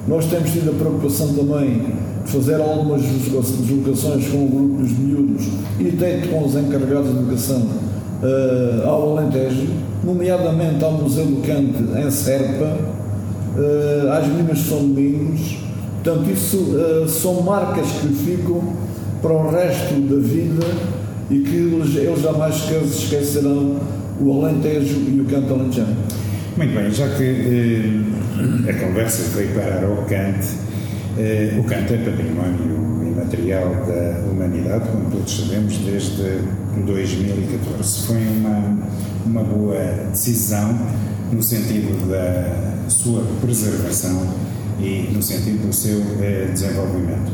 Nós 0.06 0.26
temos 0.26 0.50
tido 0.50 0.70
a 0.70 0.74
preocupação 0.74 1.28
também 1.34 1.82
de 2.24 2.32
fazer 2.32 2.60
algumas 2.60 3.02
deslocações 3.02 4.28
com 4.28 4.44
o 4.44 4.48
grupo 4.48 4.82
dos 4.82 4.98
miúdos 4.98 5.46
e 5.78 5.88
até 5.88 6.26
com 6.26 6.44
os 6.44 6.54
encarregados 6.54 7.12
de 7.12 7.18
educação 7.18 7.62
uh, 8.22 8.86
ao 8.86 9.16
Alentejo, 9.16 9.68
nomeadamente 10.04 10.84
ao 10.84 10.92
Museu 10.92 11.26
do 11.26 11.42
Cante 11.42 11.82
em 11.98 12.10
Serpa, 12.10 12.76
uh, 13.56 14.12
às 14.12 14.26
Minas 14.28 14.58
de 14.58 14.68
São 14.68 14.78
Domingos. 14.78 15.58
Portanto, 16.02 16.30
isso 16.30 16.56
uh, 16.56 17.08
são 17.08 17.42
marcas 17.42 17.86
que 18.00 18.08
ficam 18.08 18.62
para 19.22 19.32
o 19.32 19.50
resto 19.50 19.94
da 19.94 20.16
vida 20.16 20.66
e 21.30 21.38
que 21.40 21.56
eles, 21.56 21.96
eles 21.96 22.20
jamais 22.20 22.54
esquecerão 22.54 23.80
o 24.20 24.32
Alentejo 24.32 24.96
e 25.08 25.20
o 25.20 25.24
canto 25.24 25.54
alentejano. 25.54 25.96
Muito 26.56 26.74
bem, 26.74 26.90
já 26.90 27.08
que 27.16 27.22
eh, 27.22 28.70
a 28.70 28.86
conversa 28.86 29.22
foi 29.30 29.46
parar 29.48 29.84
ao 29.84 30.04
canto, 30.04 30.46
eh, 31.16 31.54
o 31.58 31.62
canto 31.64 31.94
é 31.94 31.98
património 31.98 33.06
imaterial 33.06 33.68
da 33.86 34.30
humanidade, 34.30 34.88
como 34.88 35.10
todos 35.10 35.36
sabemos, 35.36 35.76
desde 35.78 36.40
2014. 36.84 38.06
Foi 38.06 38.16
uma, 38.16 38.78
uma 39.26 39.44
boa 39.44 39.78
decisão 40.10 40.76
no 41.32 41.42
sentido 41.42 42.08
da 42.10 42.88
sua 42.88 43.22
preservação 43.40 44.26
e 44.80 45.10
no 45.12 45.22
sentido 45.22 45.66
do 45.66 45.72
seu 45.72 46.00
eh, 46.20 46.48
desenvolvimento. 46.52 47.32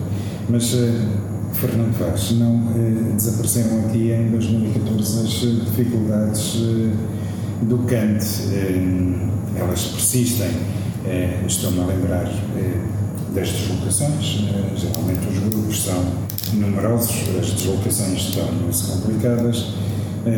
Mas 0.48 0.74
eh, 0.74 1.33
Fernando 1.54 1.96
Vaz, 1.98 2.32
não 2.32 2.60
eh, 2.76 3.12
desapareceram 3.14 3.80
aqui 3.86 4.10
em 4.12 4.28
2014 4.30 5.20
as 5.20 5.42
eh, 5.44 5.64
dificuldades 5.64 6.56
eh, 6.56 7.64
do 7.64 7.78
Kant. 7.86 8.24
Eh, 8.52 9.58
elas 9.58 9.82
persistem. 9.84 10.50
Eh, 11.06 11.42
Estou-me 11.46 11.80
a 11.80 11.86
lembrar 11.86 12.26
eh, 12.56 12.80
das 13.34 13.48
deslocações. 13.50 14.44
geralmente 14.76 15.28
os 15.28 15.38
grupos 15.38 15.82
são 15.84 16.04
numerosos, 16.54 17.14
as 17.40 17.50
deslocações 17.52 18.34
tornam-se 18.34 18.90
complicadas. 18.90 19.74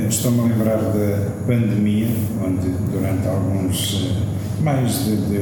Estou-me 0.09 0.41
a 0.41 0.43
lembrar 0.45 0.79
da 0.79 1.31
pandemia, 1.47 2.09
onde 2.45 2.69
durante 2.91 3.29
alguns, 3.29 4.11
mais 4.61 5.05
de, 5.05 5.17
de 5.17 5.39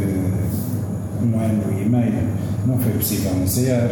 um 1.25 1.39
ano 1.41 1.81
e 1.81 1.89
meio, 1.89 2.29
não 2.67 2.79
foi 2.79 2.93
possível 2.93 3.33
ensaiar. 3.43 3.89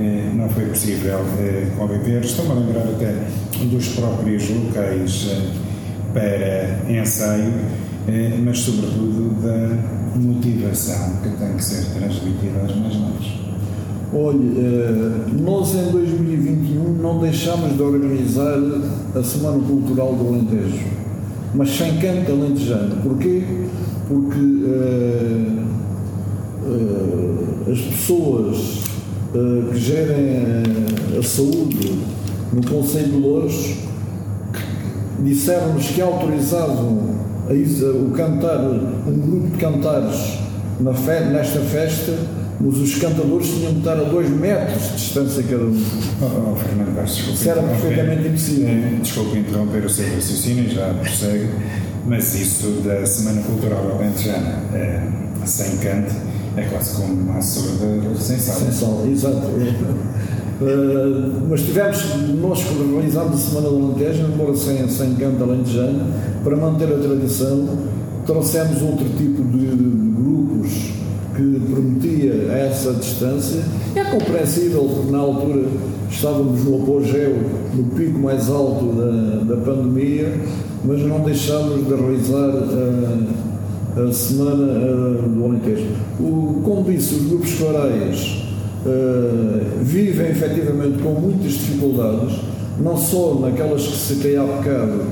Eh, 0.00 0.30
não 0.32 0.48
foi 0.48 0.66
possível 0.66 1.18
eh, 1.40 1.66
conviver. 1.76 2.24
Estou-me 2.24 2.52
a 2.52 2.54
lembrar 2.54 2.82
até 2.82 3.14
dos 3.64 3.88
próprios 3.88 4.48
locais 4.48 5.26
eh, 5.28 5.50
para 6.14 6.92
ensaio, 6.92 7.52
mas 8.44 8.60
sobretudo 8.60 9.42
da 9.42 10.18
motivação 10.18 11.16
que 11.22 11.28
tem 11.30 11.52
que 11.54 11.64
ser 11.64 11.84
transmitida 11.98 12.60
aos 12.62 12.76
mais 12.76 12.94
novos. 12.94 13.38
Olha, 14.14 14.38
nós 15.38 15.74
em 15.74 15.92
2021 15.92 16.94
não 16.94 17.18
deixámos 17.18 17.76
de 17.76 17.82
organizar 17.82 18.56
a 19.14 19.22
Semana 19.22 19.58
Cultural 19.58 20.14
do 20.14 20.28
Alentejo, 20.28 20.86
mas 21.54 21.76
sem 21.76 21.98
canto 21.98 22.32
alentejano. 22.32 22.96
Porquê? 23.02 23.42
Porque 24.08 24.40
uh, 24.40 25.66
uh, 26.64 27.70
as 27.70 27.80
pessoas 27.80 28.87
eh, 29.34 29.72
que 29.72 29.78
gerem 29.78 30.30
a, 31.14 31.18
a 31.18 31.22
saúde 31.22 31.98
no 32.52 32.64
Conselho 32.66 33.08
de 33.08 33.16
Louros 33.18 33.74
disseram-nos 35.20 35.86
que 35.88 36.00
autorizavam 36.00 37.18
a, 37.48 37.52
o 37.52 38.10
cantar, 38.10 38.60
um 38.60 39.18
grupo 39.18 39.48
de 39.48 39.58
cantares 39.58 40.38
na 40.80 40.94
fe, 40.94 41.20
nesta 41.32 41.60
festa, 41.60 42.16
mas 42.60 42.76
os 42.78 42.94
cantadores 42.96 43.48
tinham 43.48 43.72
que 43.72 43.78
estar 43.78 43.98
a 43.98 44.04
dois 44.04 44.28
metros 44.30 44.82
de 44.82 44.96
distância 44.96 45.42
cada 45.42 45.64
um. 45.64 45.84
Oh, 46.20 46.52
oh 46.52 46.56
Fernando 46.56 47.04
desculpe. 47.04 47.32
Isso 47.34 47.50
era 47.50 47.62
perfeitamente 47.62 48.28
impossível. 48.28 48.68
Eh, 48.68 48.98
desculpe 49.02 49.38
interromper 49.38 49.84
o 49.84 49.90
seu 49.90 50.14
raciocínio, 50.14 50.70
já 50.70 50.94
prossegue, 50.94 51.48
mas 52.06 52.34
isso 52.34 52.82
da 52.84 53.04
Semana 53.06 53.42
Cultural 53.42 53.98
Alentejana, 53.98 54.62
é, 54.74 55.02
sem 55.44 55.78
canto, 55.78 56.14
é 56.58 56.68
quase 56.70 56.96
como 56.96 57.12
uma 57.12 57.40
surda 57.40 58.14
sem 58.18 58.38
sal. 58.38 58.56
Sem 58.56 58.72
sal, 58.72 59.04
exato. 59.10 59.46
Uh, 60.60 61.46
mas 61.48 61.60
tivemos, 61.62 62.04
nós 62.40 62.64
realizámos 62.92 63.34
a 63.34 63.36
Semana 63.36 63.68
do 63.68 63.76
Alentejo, 63.76 64.26
embora 64.26 64.56
sem, 64.56 64.88
sem 64.88 65.14
canto 65.14 65.44
alentejano, 65.44 66.00
para 66.42 66.56
manter 66.56 66.92
a 66.92 66.98
tradição, 66.98 67.68
trouxemos 68.26 68.82
outro 68.82 69.08
tipo 69.16 69.42
de, 69.44 69.76
de 69.76 70.12
grupos 70.16 70.92
que 71.36 71.60
prometia 71.70 72.52
essa 72.52 72.92
distância. 72.92 73.62
É 73.94 74.02
compreensível 74.02 74.82
porque 74.82 75.12
na 75.12 75.18
altura 75.18 75.64
estávamos 76.10 76.64
no 76.64 76.82
apogeu, 76.82 77.36
no 77.74 77.84
pico 77.94 78.18
mais 78.18 78.50
alto 78.50 78.86
da, 78.86 79.54
da 79.54 79.60
pandemia, 79.62 80.40
mas 80.84 81.00
não 81.02 81.20
deixámos 81.20 81.86
de 81.86 81.94
realizar 81.94 82.48
uh, 82.48 83.47
a 84.06 84.12
Semana 84.12 84.52
uh, 84.52 85.28
do 85.28 85.44
Alentejo. 85.44 85.86
O, 86.20 86.60
como 86.62 86.84
disse, 86.84 87.14
os 87.14 87.26
grupos 87.26 87.54
corais 87.54 88.44
uh, 88.86 89.82
vivem 89.82 90.30
efetivamente 90.30 91.02
com 91.02 91.10
muitas 91.10 91.52
dificuldades, 91.52 92.38
não 92.78 92.96
só 92.96 93.34
naquelas 93.40 93.82
que 93.86 93.96
se 93.96 94.14
citei 94.14 94.36
há 94.36 94.44
bocado 94.44 95.02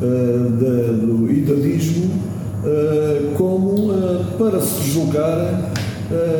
uh, 0.00 0.50
do 0.50 1.30
idadismo, 1.30 2.36
como 3.36 3.92
para 4.36 4.60
se 4.60 4.82
deslocarem 4.82 5.56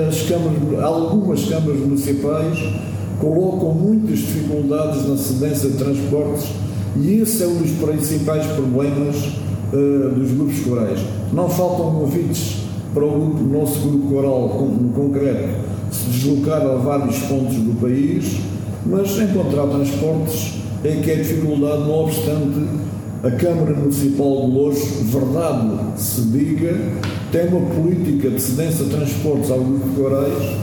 as 0.08 0.22
câmaras, 0.22 0.82
algumas 0.84 1.44
câmaras 1.44 1.78
municipais 1.78 2.58
colocam 3.20 3.72
muitas 3.74 4.18
dificuldades 4.18 5.08
na 5.08 5.16
cedência 5.16 5.70
de 5.70 5.76
transportes 5.76 6.48
e 6.96 7.20
esse 7.20 7.44
é 7.44 7.46
um 7.46 7.58
dos 7.58 7.70
principais 7.70 8.44
problemas 8.44 9.16
uh, 9.72 10.14
dos 10.14 10.30
grupos 10.32 10.60
corais. 10.60 11.00
Não 11.32 11.48
faltam 11.48 11.92
convites 11.92 12.58
para 12.92 13.04
o, 13.04 13.10
grupo, 13.10 13.42
nosso 13.44 13.80
grupo 13.80 14.08
coral 14.08 14.68
no 14.70 14.92
concreto 14.92 15.66
se 15.90 16.10
deslocar 16.10 16.62
a 16.62 16.76
vários 16.76 17.18
pontos 17.20 17.56
do 17.56 17.80
país, 17.80 18.38
mas 18.84 19.18
encontrar 19.18 19.66
transportes 19.66 20.54
é 20.84 20.96
que 20.96 21.10
a 21.10 21.16
dificuldade, 21.16 21.82
não 21.82 22.04
obstante 22.04 22.66
a 23.22 23.30
Câmara 23.30 23.74
Municipal 23.74 24.46
de 24.46 24.52
Louros, 24.52 24.78
verdade 25.04 26.00
se 26.00 26.20
diga, 26.22 26.76
tem 27.32 27.48
uma 27.48 27.66
política 27.74 28.30
de 28.30 28.40
cedência 28.40 28.84
de 28.84 28.90
transportes 28.90 29.50
ao 29.50 29.58
grupo 29.60 29.88
Corais, 30.00 30.56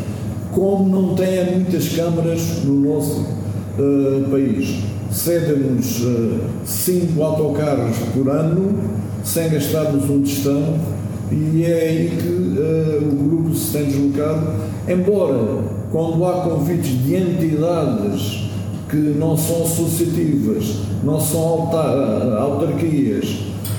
como 0.51 0.87
não 0.87 1.15
tem 1.15 1.51
muitas 1.51 1.89
câmaras 1.89 2.63
no 2.63 2.75
nosso 2.75 3.21
uh, 3.21 4.29
país. 4.29 4.83
Cedem-nos 5.13 6.01
uh, 6.01 6.39
cinco 6.65 7.21
autocarros 7.21 7.97
por 8.15 8.27
ano, 8.29 8.79
sem 9.23 9.47
gastarmos 9.47 10.09
um 10.09 10.21
tostão, 10.21 10.79
e 11.31 11.63
é 11.63 11.87
aí 11.87 12.17
que 12.19 12.27
uh, 12.27 13.09
o 13.11 13.29
grupo 13.29 13.55
se 13.55 13.71
tem 13.71 13.85
deslocado, 13.85 14.47
embora 14.87 15.59
quando 15.91 16.25
há 16.25 16.41
convites 16.41 17.03
de 17.03 17.15
entidades 17.15 18.49
que 18.89 18.97
não 18.97 19.37
são 19.37 19.63
associativas, 19.63 20.77
não 21.03 21.19
são 21.19 21.69
autarquias, 22.39 23.29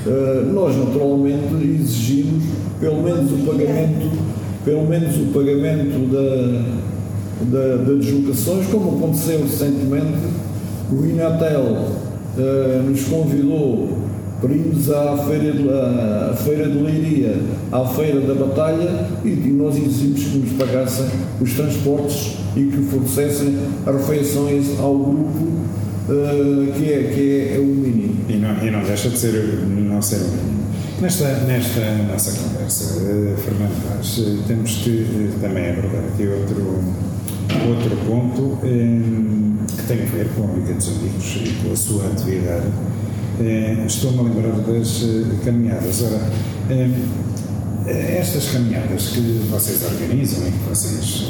uh, 0.07 0.53
nós 0.53 0.77
naturalmente 0.77 1.53
exigimos 1.81 2.45
pelo 2.79 3.03
menos 3.03 3.33
o 3.33 3.39
pagamento, 3.39 4.19
pelo 4.65 4.89
menos 4.89 5.17
o 5.17 5.33
pagamento 5.33 6.11
da, 6.13 7.59
da, 7.59 7.77
das 7.83 7.99
deslocações, 8.05 8.67
como 8.69 8.99
aconteceu 8.99 9.43
recentemente, 9.43 10.45
o 10.95 11.07
Inatel 11.07 11.61
uh, 11.61 12.83
nos 12.89 13.05
convidou 13.05 14.05
Primos 14.41 14.91
à 14.91 15.17
Feira 15.17 15.53
de, 15.53 15.69
à 15.71 16.37
Feira 16.37 16.69
de 16.69 16.79
Leiria, 16.79 17.41
à 17.73 17.85
Feira 17.87 18.21
da 18.21 18.35
Batalha 18.35 19.07
e, 19.25 19.29
e 19.29 19.53
nós 19.57 19.75
exigimos 19.77 20.25
que 20.25 20.39
nos 20.39 20.53
pagassem 20.53 21.07
os 21.41 21.55
transportes 21.55 22.37
e 22.55 22.65
que 22.65 22.83
fornecessem 22.91 23.57
refeições 23.87 24.79
ao 24.79 24.99
grupo 24.99 25.47
uh, 26.09 26.73
que, 26.77 26.93
é, 26.93 27.13
que 27.15 27.41
é, 27.41 27.57
é 27.57 27.59
o 27.59 27.65
mínimo. 27.65 28.17
E 28.29 28.37
não, 28.37 28.63
e 28.63 28.71
não 28.71 28.83
deixa 28.83 29.09
de 29.09 29.19
ser, 29.19 29.65
não 29.67 30.03
ser. 30.03 30.21
Nesta, 31.01 31.25
nesta 31.47 31.81
nossa 32.13 32.39
conversa, 32.39 33.01
uh, 33.01 33.37
Fernando 33.39 34.39
uh, 34.41 34.43
temos 34.47 34.71
que 34.77 35.31
também 35.41 35.71
abordar 35.71 36.05
aqui 36.13 36.27
outro, 36.29 36.81
outro 37.67 37.97
ponto 38.07 38.59
que 39.67 39.83
tem 39.87 40.03
a 40.03 40.07
ver 40.07 40.29
com 40.35 40.45
a 40.45 40.55
Liga 40.55 40.75
dos 40.75 40.89
Amigos 40.89 41.37
e 41.37 41.53
com 41.63 41.73
a 41.73 41.77
sua 41.77 42.07
atividade 42.07 42.67
eh, 43.41 43.85
Estou-me 43.87 44.21
a 44.21 44.23
lembrar 44.23 44.53
das 44.61 45.03
eh, 45.03 45.45
caminhadas. 45.45 46.03
Ora, 46.03 46.21
eh, 46.71 48.17
estas 48.19 48.51
caminhadas 48.51 49.09
que 49.09 49.49
vocês 49.51 49.83
organizam 49.83 50.47
e 50.47 50.53
que 50.53 50.69
vocês 50.69 51.27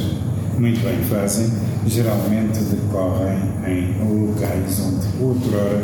muito 0.58 0.80
bem 0.84 0.98
fazem, 1.08 1.50
geralmente 1.86 2.58
decorrem 2.58 3.38
em 3.66 4.26
locais 4.26 4.80
onde 4.80 5.06
outrora 5.22 5.82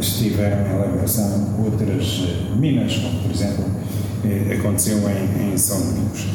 estiveram 0.00 0.66
em 0.66 0.70
elaboração 0.76 1.56
outras 1.64 2.28
minas, 2.56 2.96
como 2.96 3.22
por 3.22 3.30
exemplo 3.32 3.64
aconteceu 4.56 4.98
em, 4.98 5.52
em 5.52 5.58
São 5.58 5.80
Domingos. 5.80 6.26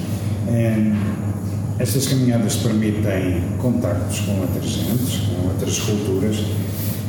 Estas 1.77 2.07
caminhadas 2.07 2.55
permitem 2.55 3.41
contactos 3.57 4.19
com 4.21 4.39
outras 4.39 4.65
gentes, 4.65 5.19
com 5.27 5.47
outras 5.47 5.79
culturas, 5.79 6.37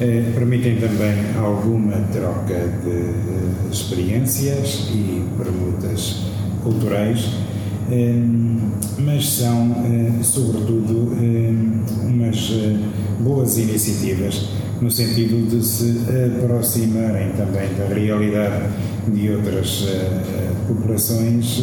eh, 0.01 0.33
permitem 0.35 0.77
também 0.77 1.15
alguma 1.39 1.93
troca 2.13 2.55
de 2.83 2.91
eh, 2.91 3.71
experiências 3.71 4.89
e 4.93 5.25
permutas 5.39 6.23
culturais, 6.65 7.29
eh, 7.93 8.15
mas 8.99 9.29
são, 9.29 9.71
eh, 9.85 10.23
sobretudo, 10.23 11.17
eh, 11.21 12.09
umas 12.09 12.51
eh, 12.51 12.77
boas 13.21 13.57
iniciativas 13.59 14.49
no 14.81 14.91
sentido 14.91 15.49
de 15.49 15.65
se 15.65 15.97
aproximarem 16.43 17.31
também 17.33 17.69
da 17.79 17.87
realidade 17.95 18.65
de 19.09 19.31
outras 19.31 19.87
populações 20.69 21.63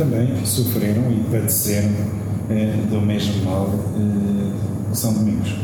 também 0.00 0.30
sofreram 0.46 1.02
e 1.10 1.30
padeceram 1.30 1.90
do 2.90 3.00
mesmo 3.02 3.44
mal 3.44 3.70
que 4.90 4.96
São 4.96 5.12
Domingos. 5.12 5.54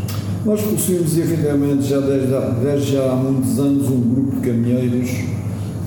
Nós 0.44 0.60
possuímos, 0.60 1.16
evidentemente, 1.18 1.88
já 1.88 1.98
desde, 2.00 2.34
desde 2.62 2.92
já 2.92 3.10
há 3.10 3.16
muitos 3.16 3.58
anos, 3.58 3.88
um 3.88 4.00
grupo 4.00 4.36
de 4.36 4.46
caminheiros 4.46 5.10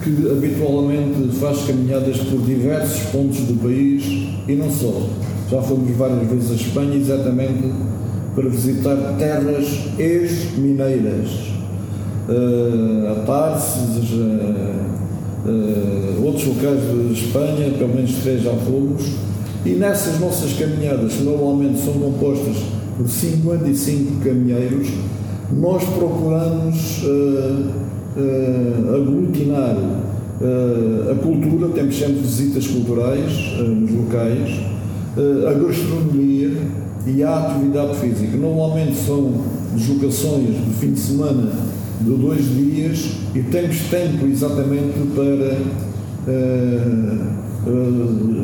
que 0.03 0.31
habitualmente 0.31 1.29
faz 1.39 1.59
caminhadas 1.65 2.17
por 2.17 2.41
diversos 2.41 3.01
pontos 3.11 3.39
do 3.41 3.53
país 3.61 4.03
e 4.47 4.55
não 4.55 4.69
só. 4.71 5.07
Já 5.49 5.61
fomos 5.61 5.95
várias 5.95 6.27
vezes 6.27 6.51
à 6.51 6.55
Espanha 6.55 6.95
exatamente 6.95 7.71
para 8.33 8.49
visitar 8.49 8.95
terras 9.17 9.67
ex-mineiras, 9.97 11.29
uh, 12.27 13.11
a 13.11 13.25
Tarses, 13.25 14.11
uh, 14.11 15.08
uh, 15.45 16.25
outros 16.25 16.47
locais 16.47 16.79
de 16.81 17.13
Espanha, 17.13 17.71
pelo 17.77 17.93
menos 17.93 18.13
três 18.15 18.43
já 18.43 18.53
fomos, 18.53 19.03
e 19.65 19.71
nessas 19.71 20.19
nossas 20.19 20.53
caminhadas, 20.53 21.13
que 21.13 21.23
normalmente 21.23 21.79
são 21.79 21.93
compostas 21.93 22.57
por 22.97 23.07
55 23.07 24.23
caminheiros, 24.23 24.87
nós 25.51 25.83
procuramos 25.83 27.03
uh, 27.03 27.71
uh, 28.17 28.95
aglutinar 28.95 29.77
a 31.11 31.15
cultura, 31.15 31.67
temos 31.73 31.99
sempre 31.99 32.21
visitas 32.21 32.65
culturais 32.65 33.29
nos 33.59 33.91
locais, 33.91 34.49
a 35.45 35.53
gastronomia 35.53 36.53
e 37.05 37.21
a 37.21 37.39
atividade 37.39 37.97
física. 37.97 38.37
Normalmente 38.37 38.95
são 38.95 39.33
deslocações 39.75 40.55
de 40.65 40.73
fim 40.79 40.93
de 40.93 40.99
semana 41.01 41.51
de 41.99 42.11
dois 42.11 42.45
dias 42.45 43.11
e 43.35 43.41
temos 43.43 43.77
tempo 43.89 44.25
exatamente 44.25 44.99
para 45.15 45.57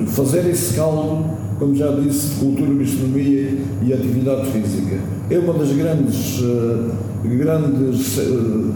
fazer 0.08 0.50
esse 0.50 0.74
caldo 0.74 1.46
como 1.58 1.74
já 1.76 1.92
disse, 1.92 2.36
cultura, 2.40 2.74
gastronomia 2.74 3.58
e 3.82 3.94
atividade 3.94 4.52
física. 4.52 4.98
É 5.30 5.40
uma 5.40 5.54
das 5.54 5.72
grandes, 5.72 6.40
uh, 6.42 6.92
grandes 7.24 8.18
uh, 8.18 8.74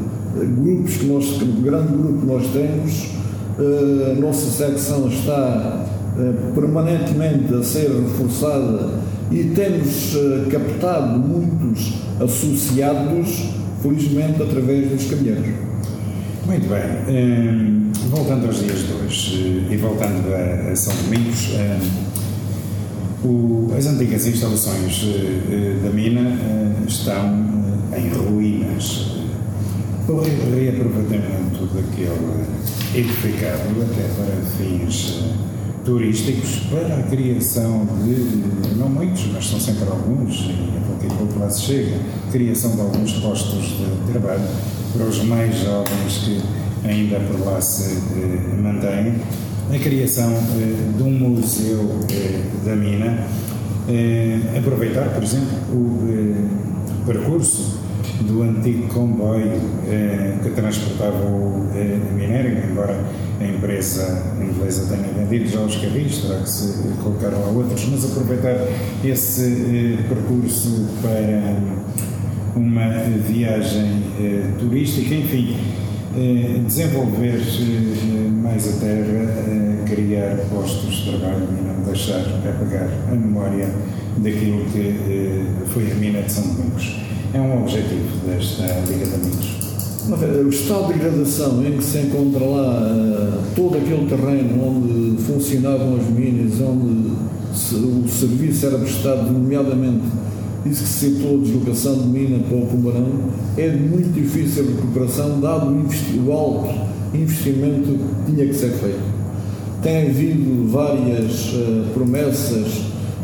grupos 0.61 0.97
que 0.97 1.05
nós, 1.05 1.37
grande 1.61 1.91
grupo 1.91 2.19
que 2.19 2.25
nós 2.25 2.47
temos. 2.47 3.19
Uh, 3.57 4.11
a 4.11 4.21
nossa 4.21 4.49
secção 4.49 5.07
está 5.09 5.85
permanentemente 6.53 7.53
a 7.53 7.63
ser 7.63 7.89
reforçada 7.91 8.89
e 9.31 9.43
temos 9.55 10.17
captado 10.51 11.17
muitos 11.19 11.93
associados, 12.19 13.49
felizmente, 13.81 14.41
através 14.41 14.89
dos 14.89 15.09
caminhões. 15.09 15.55
Muito 16.45 16.67
bem. 16.67 16.81
Um, 17.15 17.91
voltando 18.09 18.47
aos 18.47 18.59
dias 18.59 18.79
de 18.79 18.93
hoje 18.93 19.67
e 19.69 19.77
voltando 19.77 20.33
a, 20.33 20.71
a 20.71 20.75
São 20.75 20.95
Domingos, 21.03 21.49
um, 23.23 23.27
o, 23.27 23.73
as 23.77 23.85
antigas 23.85 24.25
instalações 24.25 25.03
uh, 25.03 25.83
da 25.83 25.89
mina 25.91 26.21
uh, 26.21 26.87
estão 26.87 27.45
em 27.95 28.09
ruínas. 28.09 29.19
O 30.07 30.21
reaproveitamento 30.21 31.67
daquele 31.67 32.45
edificado 32.95 33.83
até 33.83 34.07
para 34.15 34.41
fins 34.57 35.23
turísticos, 35.89 36.67
para 36.69 36.99
a 36.99 37.03
criação 37.03 37.87
de, 38.05 38.77
não 38.77 38.87
muitos, 38.87 39.25
mas 39.33 39.47
são 39.47 39.59
sempre 39.59 39.89
alguns, 39.89 40.41
e 40.41 40.77
a 40.77 40.81
pouco 40.85 41.03
e 41.03 41.17
pouco 41.17 41.39
lá 41.39 41.49
se 41.49 41.61
chega, 41.61 41.97
criação 42.31 42.75
de 42.75 42.81
alguns 42.81 43.13
postos 43.13 43.69
de 43.69 44.11
trabalho 44.11 44.47
para 44.93 45.03
os 45.03 45.23
mais 45.23 45.57
jovens 45.57 46.17
que 46.23 46.41
ainda 46.87 47.19
por 47.21 47.43
lá 47.43 47.59
se 47.59 47.97
mantêm. 48.61 49.15
A 49.73 49.79
criação 49.79 50.31
eh, 50.31 50.97
de 50.97 51.03
um 51.03 51.11
museu 51.11 51.99
eh, 52.11 52.41
da 52.65 52.75
mina, 52.75 53.27
eh, 53.87 54.57
aproveitar, 54.57 55.09
por 55.09 55.23
exemplo, 55.23 55.47
o 55.71 57.05
percurso 57.05 57.78
do 58.21 58.43
antigo 58.43 58.87
comboio 58.87 59.59
que 60.43 60.49
transportava 60.51 61.25
o 61.25 61.69
minério, 62.15 62.57
embora 62.69 62.99
a 63.39 63.45
empresa 63.45 64.35
inglesa 64.41 64.93
tenha 64.93 65.25
vendido 65.25 65.49
já 65.49 65.61
os 65.61 65.75
carris, 65.75 66.17
terá 66.17 66.41
que 66.41 66.49
se 66.49 66.87
colocar 67.01 67.29
lá 67.29 67.47
outros, 67.47 67.85
mas 67.89 68.05
aproveitar 68.05 68.55
esse 69.03 69.97
percurso 70.07 70.87
para 71.01 71.55
uma 72.55 72.89
viagem 73.27 74.03
turística, 74.59 75.15
enfim, 75.15 75.55
eh, 76.17 76.61
desenvolver 76.65 77.39
eh, 77.39 78.29
mais 78.29 78.67
a 78.67 78.79
terra, 78.79 79.29
eh, 79.47 79.85
criar 79.85 80.37
postos 80.49 80.95
de 80.95 81.11
trabalho 81.11 81.47
e 81.51 81.61
não 81.61 81.83
deixar 81.83 82.21
apagar 82.21 82.89
a 83.11 83.15
memória 83.15 83.69
daquilo 84.17 84.65
que 84.65 85.45
foi 85.67 85.91
a 85.91 85.95
mina 85.95 86.23
de 86.23 86.31
São 86.31 86.43
Domingos. 86.47 87.08
É 87.31 87.39
um 87.39 87.61
objetivo 87.61 88.25
desta 88.25 88.63
Liga 88.87 89.05
de 89.05 89.13
Amigos. 89.13 89.59
O 90.43 90.49
estado 90.49 90.87
de 90.87 90.93
degradação 90.93 91.63
em 91.63 91.77
que 91.77 91.83
se 91.83 91.99
encontra 91.99 92.43
lá 92.43 93.43
todo 93.55 93.77
aquele 93.77 94.07
terreno 94.09 94.63
onde 94.63 95.21
funcionavam 95.21 95.97
as 95.97 96.07
minas, 96.09 96.59
onde 96.59 97.11
o 97.75 98.07
serviço 98.07 98.65
era 98.65 98.79
prestado, 98.79 99.31
nomeadamente 99.31 100.05
isso 100.65 100.83
que 100.83 100.89
se 100.89 101.11
citou, 101.11 101.39
deslocação 101.39 101.99
de 101.99 102.07
mina 102.07 102.39
para 102.39 102.57
o 102.57 102.65
Cumarão, 102.65 103.07
é 103.55 103.69
de 103.69 103.77
muito 103.77 104.11
difícil 104.11 104.65
recuperação, 104.65 105.39
dado 105.39 105.67
o, 105.67 106.31
alto 106.31 106.73
investimento 107.13 107.91
que 108.25 108.31
tinha 108.31 108.47
que 108.47 108.53
ser 108.55 108.71
feito. 108.71 109.19
Tem 109.83 110.07
havido 110.07 110.67
várias 110.67 111.53
uh, 111.53 111.85
promessas, 111.93 112.67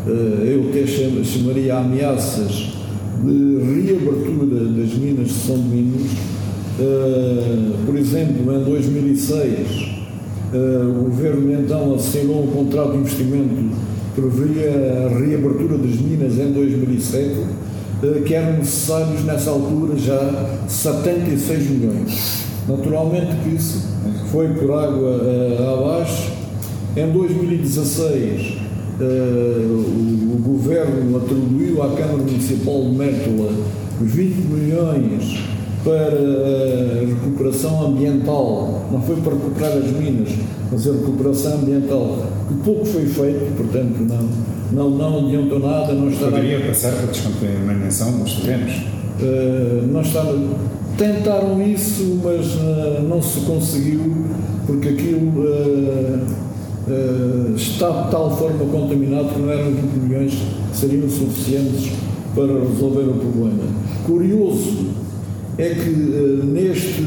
uh, 0.06 0.10
eu 0.10 0.70
até 0.70 0.86
chamaria 1.24 1.76
ameaças, 1.76 2.75
de 3.24 3.58
reabertura 3.64 4.66
das 4.66 4.94
minas 4.94 5.28
de 5.28 5.34
São 5.34 5.58
Domingos. 5.58 6.12
Uh, 6.78 7.86
por 7.86 7.98
exemplo, 7.98 8.54
em 8.54 8.64
2006, 8.64 9.96
o 10.54 11.04
governo 11.06 11.52
então 11.54 11.96
assinou 11.96 12.44
um 12.44 12.48
contrato 12.48 12.94
de 12.94 12.98
investimento 13.00 13.76
previa 14.16 15.06
a 15.06 15.20
reabertura 15.20 15.78
das 15.78 16.00
minas 16.00 16.40
em 16.40 16.52
2007, 16.54 17.36
eh, 18.02 18.22
que 18.26 18.34
eram 18.34 18.60
necessários 18.60 19.24
nessa 19.26 19.50
altura 19.50 19.98
já 19.98 20.58
76 20.68 21.70
milhões. 21.70 22.46
Naturalmente 22.68 23.36
que 23.44 23.56
isso 23.56 23.88
foi 24.32 24.48
por 24.50 24.72
água 24.72 25.22
uh, 25.22 25.80
abaixo. 25.80 26.32
Em 26.98 27.12
2016, 27.12 28.42
uh, 28.42 28.65
o, 29.04 30.36
o, 30.36 30.42
governo 30.42 31.18
atribuiu 31.18 31.84
à 31.84 31.90
Câmara 31.90 32.18
Municipal 32.18 32.82
de 32.82 32.90
Mértola 32.90 33.52
20 34.02 34.36
milhões 34.48 35.40
para 35.84 35.94
a 35.94 37.06
recuperação 37.06 37.88
ambiental, 37.88 38.88
não 38.92 39.02
foi 39.02 39.18
para 39.18 39.34
recuperar 39.34 39.78
as 39.78 39.92
minas, 39.92 40.30
mas 40.72 40.88
a 40.88 40.92
recuperação 40.92 41.60
ambiental, 41.60 42.26
que 42.48 42.54
pouco 42.56 42.86
foi 42.86 43.06
feito, 43.06 43.56
portanto 43.56 44.00
não, 44.00 44.30
não, 44.72 44.90
não 44.90 45.28
adiantou 45.28 45.60
nada. 45.60 45.94
Não 45.94 46.10
está 46.10 46.26
Poderia 46.26 46.60
passar 46.62 46.92
para 46.94 47.04
a 47.04 47.12
descontaminação 47.12 48.20
dos 48.20 48.34
terrenos? 48.34 48.74
Uh, 49.22 49.88
não 49.92 50.02
está, 50.02 50.26
tentaram 50.98 51.62
isso, 51.62 52.20
mas 52.24 52.48
uh, 52.56 53.04
não 53.08 53.22
se 53.22 53.42
conseguiu, 53.42 54.26
porque 54.66 54.90
aquilo 54.90 55.42
uh, 55.42 56.45
está 57.56 58.04
de 58.04 58.12
tal 58.12 58.38
forma 58.38 58.66
contaminado 58.66 59.30
que 59.30 59.40
não 59.40 59.52
eram 59.52 59.72
20 59.72 59.82
milhões 60.04 60.34
que 60.72 60.78
seriam 60.78 61.10
suficientes 61.10 61.92
para 62.36 62.46
resolver 62.46 63.10
o 63.10 63.14
problema. 63.14 63.64
Curioso 64.06 64.88
é 65.58 65.70
que 65.70 65.90
neste, 65.90 67.02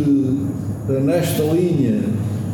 nesta 1.05 1.43
linha 1.45 2.01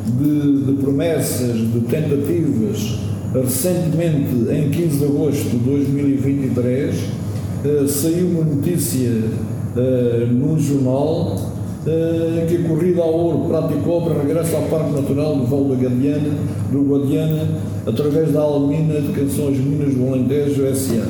de, 0.07 0.65
de 0.65 0.73
promessas, 0.83 1.57
de 1.57 1.81
tentativas, 1.89 2.99
recentemente, 3.33 4.35
em 4.51 4.71
15 4.71 4.99
de 4.99 5.05
agosto 5.05 5.51
de 5.51 5.57
2023, 5.59 6.95
uh, 6.95 7.89
saiu 7.89 8.29
uma 8.29 8.45
notícia 8.45 9.11
uh, 9.11 10.27
num 10.33 10.59
jornal 10.59 11.37
uh, 11.37 11.54
que 11.85 12.57
a 12.57 12.69
corrida 12.69 13.03
ao 13.03 13.13
ouro 13.13 13.49
Prata 13.49 13.75
e 13.75 13.81
Cobra 13.83 14.15
regressa 14.23 14.57
ao 14.57 14.63
Parque 14.65 14.93
Natural 14.93 15.37
do 15.37 15.47
Val 15.47 15.65
da 15.65 15.75
Guadiana, 15.75 16.31
do 16.73 16.83
Guadiana, 16.83 17.49
através 17.87 18.33
da 18.33 18.41
Almina 18.41 19.01
de 19.01 19.13
Canções 19.13 19.59
Minas 19.59 19.95
do 19.95 20.09
Alentejo 20.09 20.65
S.A. 20.67 21.05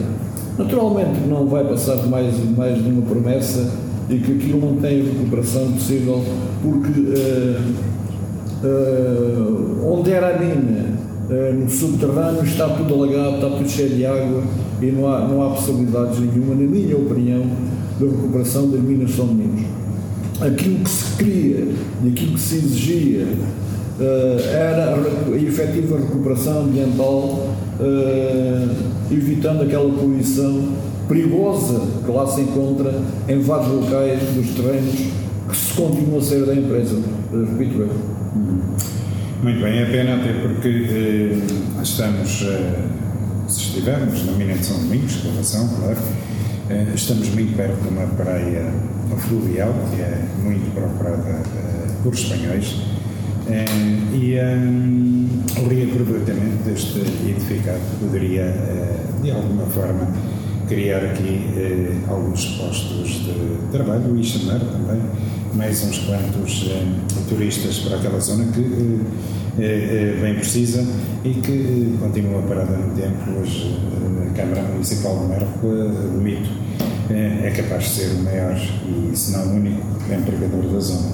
Naturalmente 0.59 1.21
não 1.29 1.47
vai 1.47 1.65
passar 1.65 1.97
mais, 2.09 2.35
mais 2.57 2.83
nenhuma 2.83 3.03
promessa 3.03 3.71
e 4.09 4.19
que 4.19 4.33
aquilo 4.33 4.61
não 4.61 4.77
tem 4.77 5.03
recuperação 5.03 5.73
possível, 5.73 6.23
porque 6.63 7.01
uh, 7.01 7.61
uh, 8.67 9.93
onde 9.93 10.13
era 10.13 10.37
a 10.37 10.39
mina, 10.39 10.99
uh, 11.31 11.55
no 11.55 11.71
subterrâneo, 11.71 12.45
está 12.45 12.69
tudo 12.69 12.95
alagado, 12.95 13.37
está 13.37 13.49
tudo 13.51 13.69
cheio 13.69 13.91
de 13.91 14.07
água 14.07 14.43
e 14.83 14.87
não 14.87 15.09
há, 15.09 15.21
não 15.21 15.43
há 15.43 15.51
possibilidades 15.51 16.21
nenhuma, 16.21 16.55
na 16.55 16.69
minha 16.69 16.97
opinião, 16.97 17.43
de 17.99 18.07
recuperação 18.07 18.69
das 18.71 18.81
minas 18.81 19.13
São 19.13 19.27
Domingos. 19.27 19.84
Aquilo 20.41 20.81
que 20.81 20.91
se 20.91 21.17
queria 21.17 21.69
e 22.05 22.09
aquilo 22.09 22.35
que 22.35 22.41
se 22.41 22.57
exigia 22.57 23.25
uh, 23.25 24.41
era 24.53 24.97
a, 24.97 25.37
efetiva 25.37 25.99
recuperação 25.99 26.65
ambiental, 26.65 27.55
evitando 29.11 29.63
aquela 29.63 29.91
poluição 29.91 30.75
perigosa 31.09 31.81
que 32.05 32.11
lá 32.11 32.27
se 32.27 32.41
encontra 32.43 32.93
em 33.29 33.39
vários 33.41 33.69
locais 33.69 34.21
dos 34.35 34.51
terrenos 34.55 34.95
que 35.49 35.57
se 35.57 35.75
continua 35.75 36.19
a 36.19 36.23
ser 36.23 36.47
da 36.47 36.55
empresa. 36.55 36.97
Repito 37.31 37.83
eu. 37.83 38.15
Muito 39.43 39.61
bem, 39.61 39.79
é 39.79 39.85
pena 39.85 40.17
até 40.17 40.33
porque 40.33 40.69
eh, 40.69 41.83
estamos, 41.83 42.47
eh, 42.49 42.81
se 43.47 43.61
estivermos 43.61 44.25
na 44.25 44.33
mina 44.33 44.55
de 44.55 44.65
São 44.65 44.79
Domingos, 44.79 45.17
escavação, 45.17 45.69
claro, 45.69 45.99
eh, 45.99 46.34
estamos 46.95 47.29
muito 47.35 47.57
perto 47.57 47.81
de 47.83 47.89
uma 47.89 48.07
praia 48.07 48.73
fluvial 49.29 49.75
que 49.95 50.01
é 50.01 50.25
muito 50.43 50.75
procurada 50.75 51.31
eh, 51.31 51.91
por 52.03 52.15
espanhóis. 52.15 52.77
Eh, 53.47 53.65
e 54.15 54.39
o 55.61 55.69
reaproveitamento 55.69 56.65
deste 56.65 57.01
edificado 57.01 57.81
poderia, 58.01 58.43
eh, 58.43 59.05
de 59.23 59.31
alguma 59.31 59.67
forma, 59.67 60.09
criar 60.69 61.05
aqui 61.05 61.41
alguns 62.09 62.45
postos 62.57 63.11
de 63.25 63.71
trabalho 63.71 64.19
e 64.19 64.25
chamar 64.25 64.61
também 64.61 65.01
mais 65.55 65.85
uns 65.85 65.99
quantos 66.01 66.69
eh, 66.69 66.85
turistas 67.29 67.79
para 67.79 67.97
aquela 67.97 68.19
zona 68.19 68.45
que 68.53 69.01
eh, 69.59 69.63
eh, 69.63 70.19
bem 70.21 70.35
precisa 70.35 70.85
e 71.25 71.35
que 71.35 71.97
continua 72.01 72.43
parada 72.43 72.77
no 72.77 72.95
tempo. 72.95 73.41
Hoje 73.41 73.79
a 74.27 74.35
Câmara 74.35 74.63
Municipal 74.63 75.19
de 75.19 75.27
Merco, 75.27 75.67
do 75.67 76.21
Mito, 76.21 76.51
é 77.11 77.53
capaz 77.57 77.85
de 77.85 77.91
ser 77.91 78.15
o 78.17 78.25
maior 78.25 78.57
e, 78.57 79.17
se 79.17 79.33
não 79.33 79.47
o 79.47 79.57
único, 79.57 79.81
empregador 80.13 80.73
da 80.73 80.81
zona. 80.81 81.13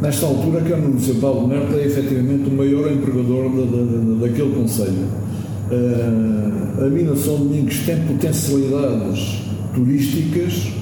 Nesta 0.00 0.26
altura, 0.26 0.60
a 0.60 0.62
Câmara 0.62 0.88
Municipal 0.88 1.40
de 1.40 1.46
Merco 1.48 1.74
é 1.74 1.86
efetivamente 1.86 2.48
o 2.48 2.52
maior 2.52 2.92
empregador 2.92 3.50
da, 3.50 3.64
da, 3.64 4.26
daquele 4.26 4.54
Conselho. 4.54 5.08
Uh, 5.70 6.84
a 6.84 6.88
Mina 6.88 7.14
São 7.14 7.36
Domingos 7.36 7.78
tem 7.86 7.96
potencialidades 8.00 9.42
turísticas 9.74 10.72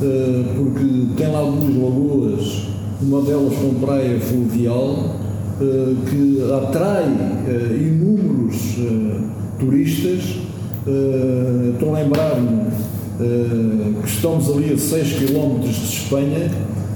eh, 0.00 0.44
porque 0.56 1.06
tem 1.16 1.32
lá 1.32 1.42
duas 1.42 1.74
lagoas, 1.74 2.68
uma 3.02 3.20
delas 3.22 3.54
com 3.56 3.74
praia 3.74 4.20
fluvial, 4.20 5.16
eh, 5.60 5.94
que 6.08 6.40
atrai 6.52 7.04
inúmeros 7.80 8.76
turistas. 9.58 10.36
Estou 11.72 11.94
a 11.94 12.00
lembrar-me 12.00 12.70
que 14.00 14.08
estamos 14.08 14.50
ali 14.50 14.72
a 14.72 14.78
6 14.78 15.12
km 15.14 15.60
de 15.60 15.70
Espanha 15.70 16.50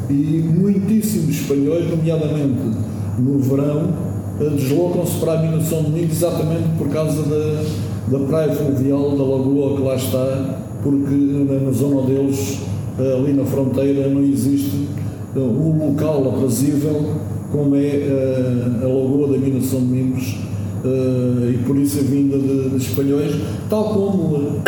e 0.08 0.44
muitíssimos 0.44 1.40
espanhóis, 1.40 1.90
nomeadamente 1.90 2.76
no 3.18 3.38
verão, 3.40 4.11
deslocam-se 4.50 5.18
para 5.18 5.34
a 5.34 5.42
Mina 5.42 5.60
São 5.62 5.82
Domingos 5.82 6.16
exatamente 6.16 6.68
por 6.78 6.88
causa 6.88 7.22
da, 7.22 8.18
da 8.18 8.24
praia 8.26 8.52
fluvial, 8.52 9.10
da 9.10 9.22
lagoa 9.22 9.76
que 9.76 9.82
lá 9.82 9.94
está, 9.94 10.58
porque 10.82 11.14
na 11.14 11.70
zona 11.70 12.02
deles 12.02 12.58
ali 12.98 13.32
na 13.32 13.44
fronteira 13.44 14.08
não 14.08 14.22
existe 14.22 14.86
uh, 15.34 15.40
um 15.40 15.90
local 15.90 16.28
aprazível 16.28 17.14
como 17.50 17.74
é 17.76 18.80
uh, 18.82 18.84
a 18.84 18.88
Lagoa 18.88 19.28
da 19.28 19.38
Mina 19.38 19.60
São 19.60 19.80
Domingos 19.80 20.36
e 20.84 21.58
por 21.58 21.76
isso 21.76 22.00
a 22.00 22.02
vinda 22.02 22.36
de, 22.36 22.70
de 22.70 22.76
espanhóis, 22.76 23.36
tal 23.70 23.84
como 23.84 24.60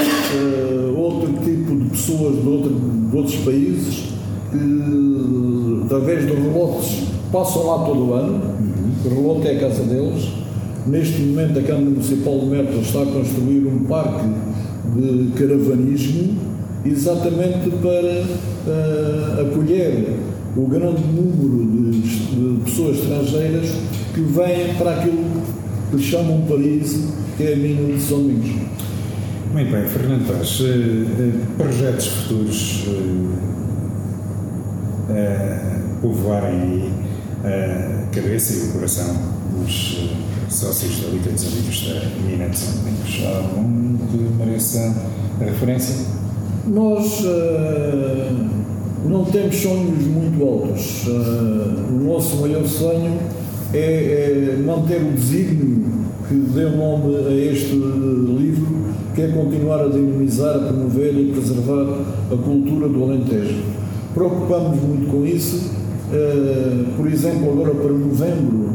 outro 0.97 1.33
tipo 1.43 1.75
de 1.75 1.91
pessoas 1.91 2.41
de, 2.41 2.49
outro, 2.49 2.71
de 3.11 3.17
outros 3.17 3.35
países 3.37 4.05
que, 4.53 5.83
através 5.87 6.25
de 6.25 6.35
relotes, 6.35 7.03
passam 7.33 7.67
lá 7.67 7.85
todo 7.85 8.11
o 8.11 8.15
ano. 8.15 8.41
Uhum. 9.05 9.11
O 9.11 9.15
relote 9.15 9.49
é 9.49 9.57
a 9.57 9.61
casa 9.61 9.83
deles. 9.85 10.29
Neste 10.87 11.23
momento, 11.23 11.59
a 11.59 11.63
Câmara 11.63 11.85
Municipal 11.87 12.39
de 12.41 12.47
Mértola 12.47 12.83
está 12.83 13.03
a 13.03 13.07
construir 13.07 13.67
um 13.67 13.85
parque 13.85 14.27
de 14.95 15.33
caravanismo 15.33 16.37
exatamente 16.85 17.71
para 17.81 18.23
uh, 18.67 19.41
acolher 19.41 20.09
o 20.55 20.67
grande 20.67 21.03
número 21.03 21.65
de, 21.65 22.01
de, 22.01 22.65
pessoas 22.65 22.99
estrangeiras 22.99 23.71
que 24.13 24.21
vêm 24.21 24.75
para 24.77 24.99
aquilo 24.99 25.25
que 25.91 25.99
chamam 25.99 26.43
Paris, 26.43 27.09
que 27.37 27.45
é 27.45 27.55
a 27.55 27.57
mina 27.57 27.95
de 27.95 28.01
São 28.01 28.19
Domingos. 28.19 28.51
Muito 29.53 29.71
bem, 29.71 29.85
Fernando 29.85 30.27
Paz, 30.27 30.61
uh, 30.61 30.65
uh, 30.65 31.57
projetos 31.57 32.07
futuros 32.07 32.85
povoarem 36.03 36.61
aí 36.61 37.04
a 37.45 38.07
cabeça 38.11 38.55
e 38.55 38.69
o 38.69 38.73
coração 38.73 39.15
dos 39.53 40.11
sócios 40.49 41.01
da 41.01 41.09
Liga 41.09 41.31
dos 41.31 41.47
Amigos 41.47 41.89
da 41.89 42.27
Mina 42.27 42.49
de 42.49 42.59
São 42.59 42.75
Domingos. 42.75 43.21
Há 43.23 43.37
algum 43.37 43.99
que 44.11 44.17
mereça 44.39 44.95
referência? 45.39 46.07
Nós 46.67 47.21
uh, 47.21 48.35
não 49.07 49.25
temos 49.27 49.57
sonhos 49.57 50.07
muito 50.07 50.43
altos. 50.43 51.07
Uh, 51.07 51.93
o 51.93 52.05
nosso 52.05 52.37
maior 52.37 52.67
sonho 52.67 53.19
é, 53.75 54.55
é 54.55 54.63
manter 54.65 55.03
o 55.03 55.13
desígnio 55.13 55.85
que 56.27 56.35
deu 56.35 56.71
nome 56.71 57.15
a 57.27 57.35
este 57.35 57.75
livro, 57.75 58.67
que 59.15 59.21
é 59.21 59.29
continuar 59.29 59.85
a 59.85 59.89
dinamizar, 59.89 60.57
a 60.57 60.61
promover 60.61 61.15
e 61.15 61.33
preservar 61.33 62.01
a 62.33 62.37
cultura 62.37 62.89
do 62.89 63.05
Alentejo. 63.05 63.63
Preocupamos 64.15 64.81
muito 64.81 65.11
com 65.11 65.27
isso. 65.27 65.84
Uh, 66.15 66.97
por 66.97 67.09
exemplo, 67.09 67.51
agora 67.51 67.75
para 67.75 67.93
novembro 67.93 68.71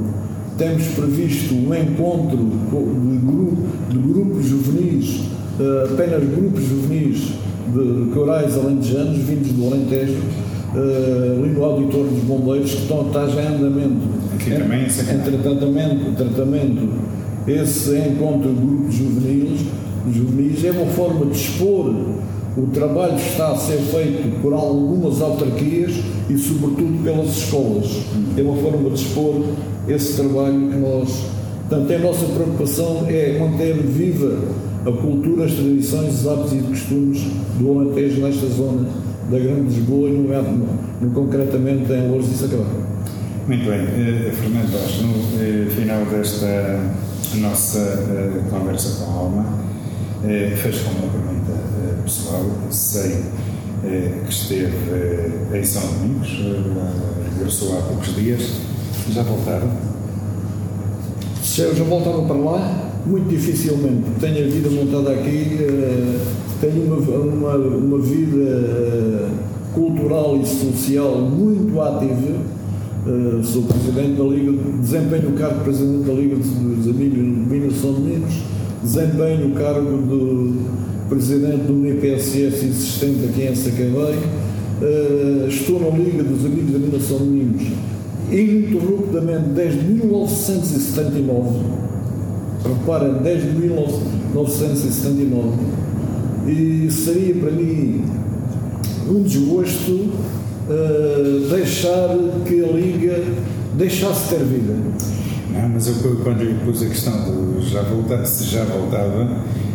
temos 0.57 0.87
previsto 0.87 1.55
um 1.55 1.73
encontro 1.73 2.35
de, 2.35 3.17
grupo, 3.25 3.57
de 3.89 3.97
grupos 3.97 4.45
juvenis, 4.45 5.21
uh, 5.57 5.93
apenas 5.93 6.21
grupos 6.29 6.65
juvenis 6.65 7.31
de 7.73 8.11
corais 8.13 8.57
alentejanos 8.57 9.19
vindos 9.19 9.53
do 9.53 9.67
Alentejo, 9.67 10.17
uh, 10.75 11.41
ali 11.41 11.53
no 11.53 11.63
auditório 11.63 12.09
dos 12.09 12.23
bombeiros, 12.23 12.71
que 12.71 12.81
estão, 12.81 13.07
está 13.07 13.25
já 13.27 13.41
em 13.41 13.55
andamento. 13.55 14.01
Aqui 14.35 14.51
também, 14.51 14.83
entre 14.83 15.37
tratamento, 15.37 16.17
tratamento, 16.17 16.89
esse 17.47 17.97
encontro 17.99 18.53
de 18.53 18.59
grupos 18.59 18.95
juvenis, 18.95 19.61
juvenis 20.11 20.65
é 20.65 20.71
uma 20.71 20.87
forma 20.87 21.25
de 21.27 21.37
expor 21.37 21.95
o 22.57 22.67
trabalho 22.67 23.15
está 23.17 23.51
a 23.51 23.55
ser 23.55 23.77
feito 23.77 24.41
por 24.41 24.53
algumas 24.53 25.21
autarquias 25.21 25.93
e, 26.29 26.37
sobretudo, 26.37 27.03
pelas 27.03 27.37
escolas. 27.37 28.03
É 28.37 28.41
uma 28.41 28.55
forma 28.57 28.89
de 28.89 28.95
expor 28.95 29.43
esse 29.87 30.15
trabalho 30.15 30.69
que 30.69 30.77
nós. 30.77 31.25
Portanto, 31.67 31.93
a 31.93 31.99
nossa 31.99 32.25
preocupação 32.25 33.05
é 33.07 33.37
manter 33.39 33.75
viva 33.75 34.39
a 34.85 34.91
cultura, 34.91 35.45
as 35.45 35.53
tradições, 35.53 36.21
os 36.21 36.27
hábitos 36.27 36.53
e 36.53 36.57
costumes 36.57 37.21
do 37.59 37.79
Alentejo 37.79 38.21
nesta 38.21 38.47
zona 38.47 38.87
da 39.29 39.37
Grande 39.37 39.75
Lisboa 39.75 40.09
e, 40.09 40.13
no, 40.13 40.27
no, 41.01 41.11
concretamente, 41.11 41.91
em 41.91 42.09
Louros 42.09 42.31
e 42.31 42.33
Sacramento. 42.33 42.89
Muito 43.47 43.65
bem, 43.65 43.81
uh, 43.81 44.31
Fernando 44.31 44.69
no 45.01 45.11
uh, 45.11 45.69
final 45.71 46.05
desta 46.05 46.79
nossa 47.35 47.79
uh, 47.79 48.49
conversa 48.49 49.03
com 49.03 49.11
a 49.11 49.15
Alma, 49.15 49.41
uh, 49.41 50.57
fez 50.57 50.81
com 50.81 50.91
uma 50.91 51.11
pergunta 51.11 51.28
pessoal. 52.09 52.43
Sei 52.71 53.23
que 54.25 54.31
esteve 54.31 54.73
em 55.53 55.63
São 55.63 55.83
Domingos, 55.93 56.29
regressou 57.35 57.77
há 57.77 57.81
poucos 57.83 58.15
dias. 58.15 58.41
Já 59.11 59.21
voltaram? 59.21 59.69
Se 61.43 61.61
eu 61.61 61.75
já 61.75 61.83
voltava 61.83 62.23
para 62.23 62.35
lá, 62.35 62.91
muito 63.05 63.29
dificilmente. 63.29 64.05
Tenho 64.19 64.47
a 64.47 64.49
vida 64.49 64.69
montada 64.69 65.11
aqui, 65.11 65.57
tenho 66.59 66.85
uma, 66.85 66.97
uma, 66.97 67.55
uma 67.55 67.99
vida 67.99 69.29
cultural 69.73 70.37
e 70.37 70.45
social 70.45 71.21
muito 71.21 71.79
ativa 71.79 72.59
Uh, 72.99 73.41
sou 73.41 73.63
presidente 73.63 74.17
da 74.17 74.23
Liga, 74.25 74.51
desempenho 74.81 75.29
o 75.29 75.31
cargo 75.31 75.59
de 75.59 75.63
presidente 75.63 76.03
da 76.05 76.13
Liga 76.13 76.35
dos 76.35 76.85
Amigos 76.85 77.15
de 77.15 77.21
Minas 77.21 77.73
São 77.75 77.93
Domingos, 77.93 78.41
desempenho 78.83 79.47
o 79.47 79.51
cargo 79.51 79.97
de 80.01 80.88
presidente 81.09 81.63
do 81.63 81.87
IPSS 81.87 82.65
existente 82.65 83.25
aqui 83.29 83.41
em 83.41 83.55
Sacavém, 83.55 84.19
uh, 84.81 85.47
estou 85.47 85.79
na 85.79 85.89
Liga 85.97 86.23
dos 86.23 86.45
Amigos 86.45 86.71
de 86.71 86.79
Minas 86.79 87.03
São 87.03 87.17
Domingos 87.17 87.63
ininterruptamente 88.31 89.49
desde 89.49 89.79
1979. 89.79 91.59
Reparem, 92.63 93.13
desde 93.23 93.49
1979. 93.49 95.57
E 96.47 96.89
seria 96.91 97.33
para 97.35 97.51
mim 97.51 98.05
um 99.09 99.23
desgosto 99.23 99.91
uh, 99.91 101.49
deixar 101.49 102.15
que 102.45 102.63
a 102.63 102.67
Liga 102.67 103.23
deixasse 103.75 104.35
ter 104.35 104.43
vida. 104.43 104.75
Não, 105.51 105.69
mas 105.69 105.87
eu, 105.87 105.95
quando 106.23 106.43
lhe 106.43 106.53
pus 106.63 106.83
a 106.83 106.85
questão 106.85 107.11
de 107.59 107.67
já 107.69 107.81
voltar, 107.81 108.23
se 108.25 108.43
já 108.45 108.63
voltava, 108.65 109.27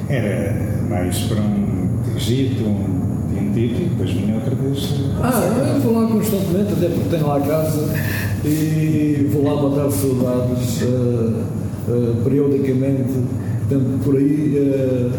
era 0.09 0.55
mais 0.89 1.19
para 1.21 1.41
um 1.41 1.89
Egito, 2.17 2.65
um 2.65 3.05
Tintito 3.35 3.83
e 3.83 3.85
depois 3.87 4.11
vinha 4.11 4.35
outra 4.37 4.55
vez. 4.55 4.95
Ah, 5.21 5.75
eu 5.75 5.81
vou 5.81 6.01
lá 6.01 6.09
constantemente, 6.09 6.73
até 6.73 6.89
porque 6.89 7.09
tenho 7.11 7.27
lá 7.27 7.37
a 7.37 7.41
casa 7.41 7.95
e 8.45 9.29
vou 9.33 9.45
lá 9.45 9.69
matar 9.69 9.91
saudades 9.91 10.83
uh, 10.83 11.43
uh, 11.89 12.17
periodicamente. 12.23 13.13
Portanto, 13.69 14.05
por 14.05 14.17
aí 14.17 15.11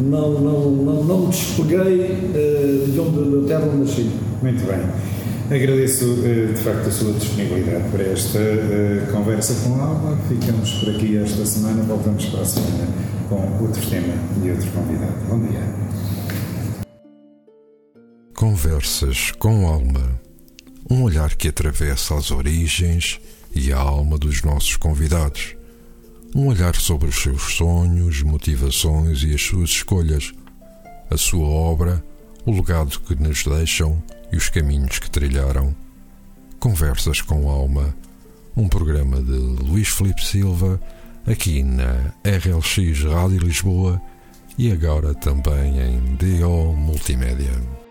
não, 0.00 0.40
não, 0.40 0.70
não, 0.70 1.04
não 1.04 1.20
me 1.20 1.26
despeguei 1.28 2.18
de 2.92 3.00
onde 3.00 3.42
da 3.42 3.48
terra 3.48 3.72
nasci. 3.74 4.10
Muito 4.42 4.66
bem. 4.66 4.80
Agradeço 5.48 6.04
de 6.04 6.60
facto 6.60 6.88
a 6.88 6.90
sua 6.90 7.12
disponibilidade 7.12 7.84
para 7.90 8.02
esta 8.02 8.38
uh, 8.40 9.12
conversa 9.12 9.54
com 9.62 9.80
a 9.80 9.84
Alba. 9.86 10.18
Ficamos 10.28 10.72
por 10.72 10.90
aqui 10.90 11.16
esta 11.16 11.46
semana, 11.46 11.84
voltamos 11.84 12.26
para 12.26 12.40
a 12.40 12.44
semana 12.44 13.05
com 13.28 13.62
outro 13.62 13.84
tema 13.88 14.14
e 14.42 14.50
outro 14.50 14.70
convidado. 14.70 15.24
Bom 15.28 15.40
dia. 15.46 15.60
Conversas 18.34 19.32
com 19.32 19.66
Alma. 19.66 20.20
Um 20.88 21.02
olhar 21.02 21.34
que 21.34 21.48
atravessa 21.48 22.14
as 22.16 22.30
origens 22.30 23.20
e 23.54 23.72
a 23.72 23.78
alma 23.78 24.16
dos 24.18 24.42
nossos 24.42 24.76
convidados. 24.76 25.56
Um 26.34 26.48
olhar 26.48 26.76
sobre 26.76 27.08
os 27.08 27.16
seus 27.16 27.54
sonhos, 27.54 28.22
motivações 28.22 29.22
e 29.22 29.34
as 29.34 29.42
suas 29.42 29.70
escolhas. 29.70 30.32
A 31.10 31.16
sua 31.16 31.46
obra, 31.46 32.04
o 32.44 32.52
legado 32.52 33.00
que 33.00 33.14
nos 33.16 33.42
deixam 33.42 34.00
e 34.32 34.36
os 34.36 34.48
caminhos 34.48 34.98
que 34.98 35.10
trilharam. 35.10 35.74
Conversas 36.60 37.20
com 37.20 37.48
Alma, 37.48 37.94
um 38.56 38.68
programa 38.68 39.20
de 39.22 39.32
Luís 39.32 39.88
Felipe 39.88 40.24
Silva, 40.24 40.80
aqui 41.26 41.62
na 41.62 42.12
RLX 42.24 43.04
Rádio 43.04 43.38
Lisboa 43.38 44.00
e 44.56 44.70
agora 44.70 45.14
também 45.14 45.78
em 45.80 46.00
DO 46.16 46.72
Multimédia. 46.74 47.85